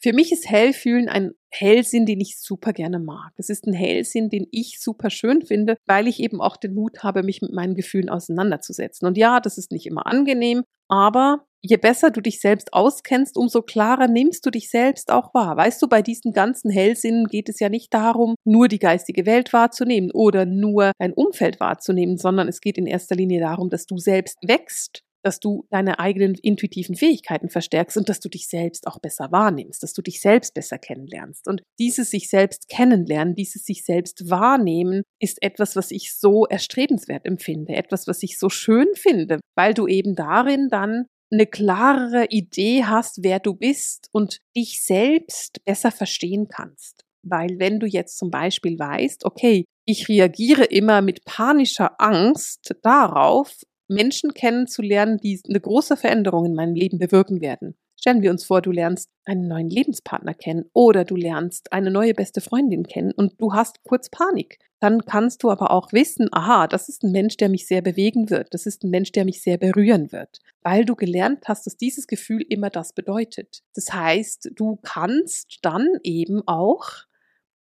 Für 0.02 0.14
mich 0.14 0.32
ist 0.32 0.50
Hellfühlen 0.50 1.10
ein 1.10 1.32
Hellsinn, 1.50 2.06
den 2.06 2.20
ich 2.20 2.40
super 2.40 2.74
gerne 2.74 3.00
mag. 3.00 3.32
Es 3.38 3.50
ist 3.50 3.66
ein 3.66 3.74
Hellsinn, 3.74 4.30
den 4.30 4.46
ich 4.52 4.80
super 4.80 5.10
schön 5.10 5.42
finde, 5.42 5.78
weil 5.88 6.08
ich 6.08 6.20
eben 6.20 6.42
auch 6.42 6.58
den 6.58 6.76
Mut 6.76 7.02
habe, 7.02 7.24
mich 7.24 7.42
mit 7.42 7.54
meinen 7.54 7.76
Gefühlen 7.76 8.10
auseinanderzusetzen. 8.10 9.08
Und 9.08 9.18
ja, 9.18 9.40
das 9.40 9.58
ist 9.58 9.72
nicht 9.72 9.88
immer 9.88 10.06
angenehm, 10.06 10.64
aber 10.90 11.48
je 11.66 11.78
besser 11.78 12.12
du 12.12 12.22
dich 12.22 12.40
selbst 12.40 12.74
auskennst, 12.74 13.38
umso 13.38 13.62
klarer 13.62 14.08
nimmst 14.08 14.46
du 14.46 14.52
dich 14.52 14.70
selbst 14.70 15.12
auch 15.12 15.34
wahr. 15.34 15.58
Weißt 15.58 15.82
du, 15.82 15.88
bei 15.88 16.02
diesen 16.02 16.32
ganzen 16.32 16.70
Hellsinnen 16.70 17.28
geht 17.28 17.50
es 17.50 17.60
ja 17.60 17.70
nicht 17.70 17.94
darum, 17.94 18.36
nur 18.46 18.68
die 18.68 18.80
geistige 18.80 19.26
Welt 19.26 19.54
wahrzunehmen 19.54 20.12
oder 20.12 20.46
nur 20.46 20.92
dein 21.00 21.14
Umfeld 21.14 21.60
wahrzunehmen, 21.60 22.18
sondern 22.18 22.48
es 22.48 22.62
geht 22.62 22.78
in 22.78 22.86
erster 22.86 23.16
Linie 23.16 23.42
darum, 23.42 23.70
dass 23.70 23.86
du 23.86 23.98
selbst 23.98 24.38
wächst 24.44 25.02
dass 25.26 25.40
du 25.40 25.66
deine 25.72 25.98
eigenen 25.98 26.36
intuitiven 26.36 26.96
Fähigkeiten 26.96 27.50
verstärkst 27.50 27.98
und 27.98 28.10
dass 28.10 28.20
du 28.20 28.30
dich 28.30 28.48
selbst 28.48 28.86
auch 28.86 29.00
besser 29.00 29.32
wahrnimmst, 29.32 29.82
dass 29.82 29.94
du 29.94 30.04
dich 30.04 30.22
selbst 30.22 30.54
besser 30.54 30.78
kennenlernst. 30.78 31.48
Und 31.48 31.64
dieses 31.80 32.12
sich 32.12 32.30
selbst 32.30 32.70
kennenlernen, 32.70 33.34
dieses 33.34 33.66
sich 33.66 33.84
selbst 33.84 34.30
wahrnehmen, 34.30 35.02
ist 35.20 35.42
etwas, 35.42 35.76
was 35.76 35.90
ich 35.90 36.16
so 36.16 36.46
erstrebenswert 36.46 37.26
empfinde, 37.26 37.74
etwas, 37.74 38.08
was 38.08 38.22
ich 38.22 38.38
so 38.38 38.50
schön 38.50 38.86
finde, 38.94 39.40
weil 39.56 39.74
du 39.74 39.88
eben 39.88 40.14
darin 40.14 40.68
dann 40.70 41.08
eine 41.36 41.46
klarere 41.46 42.26
Idee 42.30 42.86
hast, 42.86 43.24
wer 43.24 43.40
du 43.40 43.54
bist 43.54 44.10
und 44.12 44.40
dich 44.56 44.84
selbst 44.84 45.64
besser 45.66 45.92
verstehen 45.92 46.48
kannst. 46.48 47.04
Weil 47.24 47.60
wenn 47.60 47.80
du 47.80 47.88
jetzt 47.88 48.18
zum 48.18 48.32
Beispiel 48.32 48.80
weißt, 48.80 49.26
okay, 49.26 49.66
ich 49.86 50.08
reagiere 50.10 50.64
immer 50.64 51.02
mit 51.02 51.26
panischer 51.26 52.00
Angst 52.00 52.76
darauf, 52.82 53.54
Menschen 53.88 54.34
kennenzulernen, 54.34 55.18
die 55.18 55.40
eine 55.48 55.60
große 55.60 55.98
Veränderung 55.98 56.46
in 56.46 56.56
meinem 56.56 56.74
Leben 56.74 56.98
bewirken 56.98 57.42
werden. 57.42 57.76
Stellen 57.96 58.22
wir 58.22 58.32
uns 58.32 58.46
vor, 58.46 58.62
du 58.62 58.72
lernst 58.72 59.10
einen 59.26 59.48
neuen 59.48 59.70
Lebenspartner 59.70 60.34
kennen 60.34 60.66
oder 60.74 61.06
du 61.06 61.16
lernst 61.16 61.74
eine 61.74 61.92
neue 61.92 62.14
beste 62.14 62.42
Freundin 62.42 62.84
kennen 62.84 63.12
und 63.12 63.40
du 63.40 63.54
hast 63.54 63.84
kurz 63.84 64.10
Panik. 64.10 64.60
Dann 64.80 65.06
kannst 65.06 65.42
du 65.42 65.50
aber 65.50 65.72
auch 65.72 65.94
wissen, 65.94 66.28
aha, 66.32 66.68
das 66.68 66.90
ist 66.90 67.04
ein 67.04 67.12
Mensch, 67.12 67.38
der 67.38 67.50
mich 67.50 67.66
sehr 67.66 67.82
bewegen 67.82 68.30
wird. 68.30 68.54
Das 68.54 68.66
ist 68.66 68.84
ein 68.84 68.90
Mensch, 68.90 69.12
der 69.12 69.26
mich 69.26 69.42
sehr 69.42 69.58
berühren 69.58 70.12
wird, 70.12 70.40
weil 70.62 70.86
du 70.86 70.96
gelernt 70.96 71.48
hast, 71.48 71.66
dass 71.66 71.78
dieses 71.78 72.08
Gefühl 72.08 72.46
immer 72.48 72.70
das 72.70 72.94
bedeutet. 72.94 73.64
Das 73.74 73.94
heißt, 73.94 74.52
du 74.56 74.78
kannst 74.84 75.60
dann 75.62 75.88
eben 76.04 76.44
auch 76.46 77.06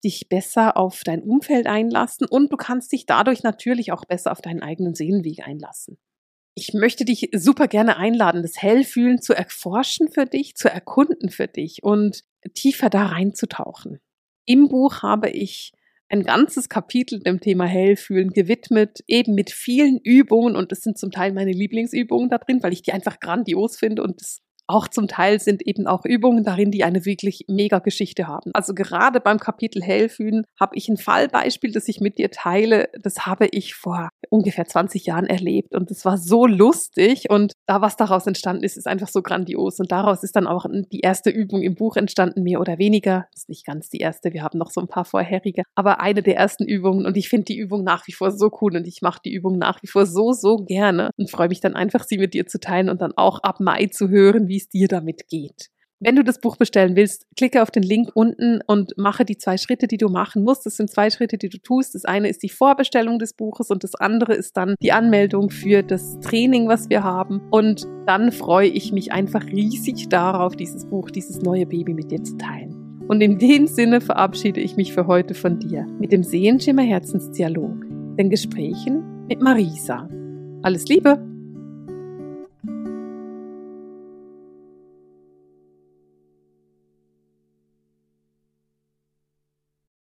dich 0.03 0.27
besser 0.27 0.75
auf 0.75 1.01
dein 1.05 1.23
Umfeld 1.23 1.67
einlassen 1.67 2.27
und 2.27 2.51
du 2.51 2.57
kannst 2.57 2.91
dich 2.91 3.05
dadurch 3.05 3.43
natürlich 3.43 3.91
auch 3.91 4.05
besser 4.05 4.31
auf 4.31 4.41
deinen 4.41 4.61
eigenen 4.61 4.95
Seelenweg 4.95 5.47
einlassen. 5.47 5.97
Ich 6.55 6.73
möchte 6.73 7.03
dich 7.03 7.29
super 7.33 7.67
gerne 7.67 7.97
einladen, 7.97 8.43
das 8.43 8.61
Hellfühlen 8.61 9.21
zu 9.21 9.33
erforschen 9.33 10.09
für 10.09 10.25
dich, 10.25 10.55
zu 10.55 10.69
erkunden 10.69 11.29
für 11.29 11.47
dich 11.47 11.81
und 11.81 12.23
tiefer 12.53 12.89
da 12.89 13.07
reinzutauchen. 13.07 13.99
Im 14.45 14.69
Buch 14.69 15.01
habe 15.01 15.29
ich 15.29 15.73
ein 16.09 16.23
ganzes 16.23 16.69
Kapitel 16.69 17.19
dem 17.19 17.39
Thema 17.39 17.65
Hellfühlen 17.65 18.29
gewidmet, 18.29 18.99
eben 19.07 19.33
mit 19.33 19.49
vielen 19.49 19.97
Übungen 19.97 20.55
und 20.55 20.71
das 20.71 20.81
sind 20.81 20.97
zum 20.97 21.09
Teil 21.09 21.33
meine 21.33 21.51
Lieblingsübungen 21.51 22.29
da 22.29 22.37
drin, 22.37 22.61
weil 22.61 22.73
ich 22.73 22.83
die 22.83 22.93
einfach 22.93 23.19
grandios 23.19 23.77
finde 23.77 24.03
und 24.03 24.21
das 24.21 24.41
auch 24.67 24.87
zum 24.87 25.07
Teil 25.07 25.39
sind 25.39 25.65
eben 25.65 25.87
auch 25.87 26.05
Übungen 26.05 26.43
darin, 26.43 26.71
die 26.71 26.83
eine 26.83 27.05
wirklich 27.05 27.45
mega 27.47 27.79
Geschichte 27.79 28.27
haben. 28.27 28.51
Also 28.53 28.73
gerade 28.73 29.19
beim 29.19 29.39
Kapitel 29.39 29.81
Hellfühlen 29.81 30.45
habe 30.59 30.75
ich 30.75 30.87
ein 30.89 30.97
Fallbeispiel, 30.97 31.71
das 31.71 31.87
ich 31.87 31.99
mit 31.99 32.17
dir 32.17 32.31
teile. 32.31 32.89
Das 33.01 33.25
habe 33.25 33.47
ich 33.47 33.75
vor 33.75 34.09
ungefähr 34.29 34.65
20 34.65 35.05
Jahren 35.05 35.27
erlebt 35.27 35.75
und 35.75 35.91
es 35.91 36.05
war 36.05 36.17
so 36.17 36.47
lustig 36.47 37.29
und 37.29 37.53
da 37.67 37.81
was 37.81 37.97
daraus 37.97 38.25
entstanden 38.25 38.63
ist, 38.63 38.77
ist 38.77 38.87
einfach 38.87 39.07
so 39.07 39.21
grandios 39.21 39.79
und 39.79 39.91
daraus 39.91 40.23
ist 40.23 40.35
dann 40.35 40.47
auch 40.47 40.65
die 40.91 41.01
erste 41.01 41.29
Übung 41.29 41.61
im 41.61 41.75
Buch 41.75 41.97
entstanden, 41.97 42.41
mehr 42.41 42.59
oder 42.59 42.79
weniger. 42.79 43.27
Das 43.31 43.43
ist 43.43 43.49
nicht 43.49 43.65
ganz 43.65 43.89
die 43.89 43.99
erste, 43.99 44.33
wir 44.33 44.43
haben 44.43 44.57
noch 44.57 44.71
so 44.71 44.81
ein 44.81 44.87
paar 44.87 45.05
vorherige, 45.05 45.63
aber 45.75 45.99
eine 46.01 46.23
der 46.23 46.35
ersten 46.35 46.65
Übungen 46.65 47.05
und 47.05 47.15
ich 47.15 47.29
finde 47.29 47.45
die 47.45 47.57
Übung 47.57 47.83
nach 47.83 48.07
wie 48.07 48.13
vor 48.13 48.31
so 48.31 48.49
cool 48.61 48.75
und 48.75 48.87
ich 48.87 49.01
mache 49.01 49.19
die 49.23 49.33
Übung 49.33 49.57
nach 49.57 49.83
wie 49.83 49.87
vor 49.87 50.05
so, 50.07 50.31
so 50.33 50.57
gerne 50.57 51.11
und 51.17 51.29
freue 51.29 51.49
mich 51.49 51.59
dann 51.59 51.75
einfach, 51.75 52.03
sie 52.03 52.17
mit 52.17 52.33
dir 52.33 52.47
zu 52.47 52.59
teilen 52.59 52.89
und 52.89 53.01
dann 53.01 53.13
auch 53.15 53.43
ab 53.43 53.59
Mai 53.59 53.87
zu 53.87 54.09
hören, 54.09 54.47
wie 54.53 54.57
es 54.57 54.69
dir 54.69 54.87
damit 54.87 55.27
geht. 55.27 55.71
Wenn 55.99 56.15
du 56.15 56.23
das 56.23 56.39
Buch 56.39 56.57
bestellen 56.57 56.95
willst, 56.95 57.25
klicke 57.35 57.63
auf 57.63 57.71
den 57.71 57.81
Link 57.81 58.11
unten 58.13 58.59
und 58.67 58.93
mache 58.97 59.25
die 59.25 59.37
zwei 59.37 59.57
Schritte, 59.57 59.87
die 59.87 59.97
du 59.97 60.09
machen 60.09 60.43
musst. 60.43 60.65
Das 60.65 60.75
sind 60.75 60.91
zwei 60.91 61.09
Schritte, 61.09 61.37
die 61.37 61.49
du 61.49 61.57
tust. 61.57 61.95
Das 61.95 62.05
eine 62.05 62.27
ist 62.29 62.43
die 62.43 62.49
Vorbestellung 62.49 63.17
des 63.17 63.33
Buches 63.33 63.71
und 63.71 63.83
das 63.83 63.95
andere 63.95 64.33
ist 64.35 64.57
dann 64.57 64.75
die 64.81 64.91
Anmeldung 64.91 65.49
für 65.49 65.81
das 65.81 66.19
Training, 66.19 66.67
was 66.67 66.89
wir 66.89 67.03
haben. 67.03 67.41
Und 67.49 67.87
dann 68.05 68.31
freue 68.31 68.67
ich 68.67 68.91
mich 68.91 69.11
einfach 69.11 69.45
riesig 69.45 70.09
darauf, 70.09 70.55
dieses 70.55 70.85
Buch, 70.85 71.09
dieses 71.09 71.41
neue 71.41 71.65
Baby 71.65 71.95
mit 71.95 72.11
dir 72.11 72.21
zu 72.21 72.37
teilen. 72.37 73.01
Und 73.07 73.21
in 73.21 73.39
dem 73.39 73.65
Sinne 73.65 74.01
verabschiede 74.01 74.59
ich 74.59 74.75
mich 74.75 74.93
für 74.93 75.07
heute 75.07 75.33
von 75.33 75.57
dir 75.59 75.87
mit 75.99 76.11
dem 76.11 76.23
Sehenschimmer 76.23 76.83
Herzensdialog, 76.83 77.85
den 78.17 78.29
Gesprächen 78.29 79.25
mit 79.27 79.41
Marisa. 79.41 80.07
Alles 80.61 80.85
Liebe! 80.85 81.32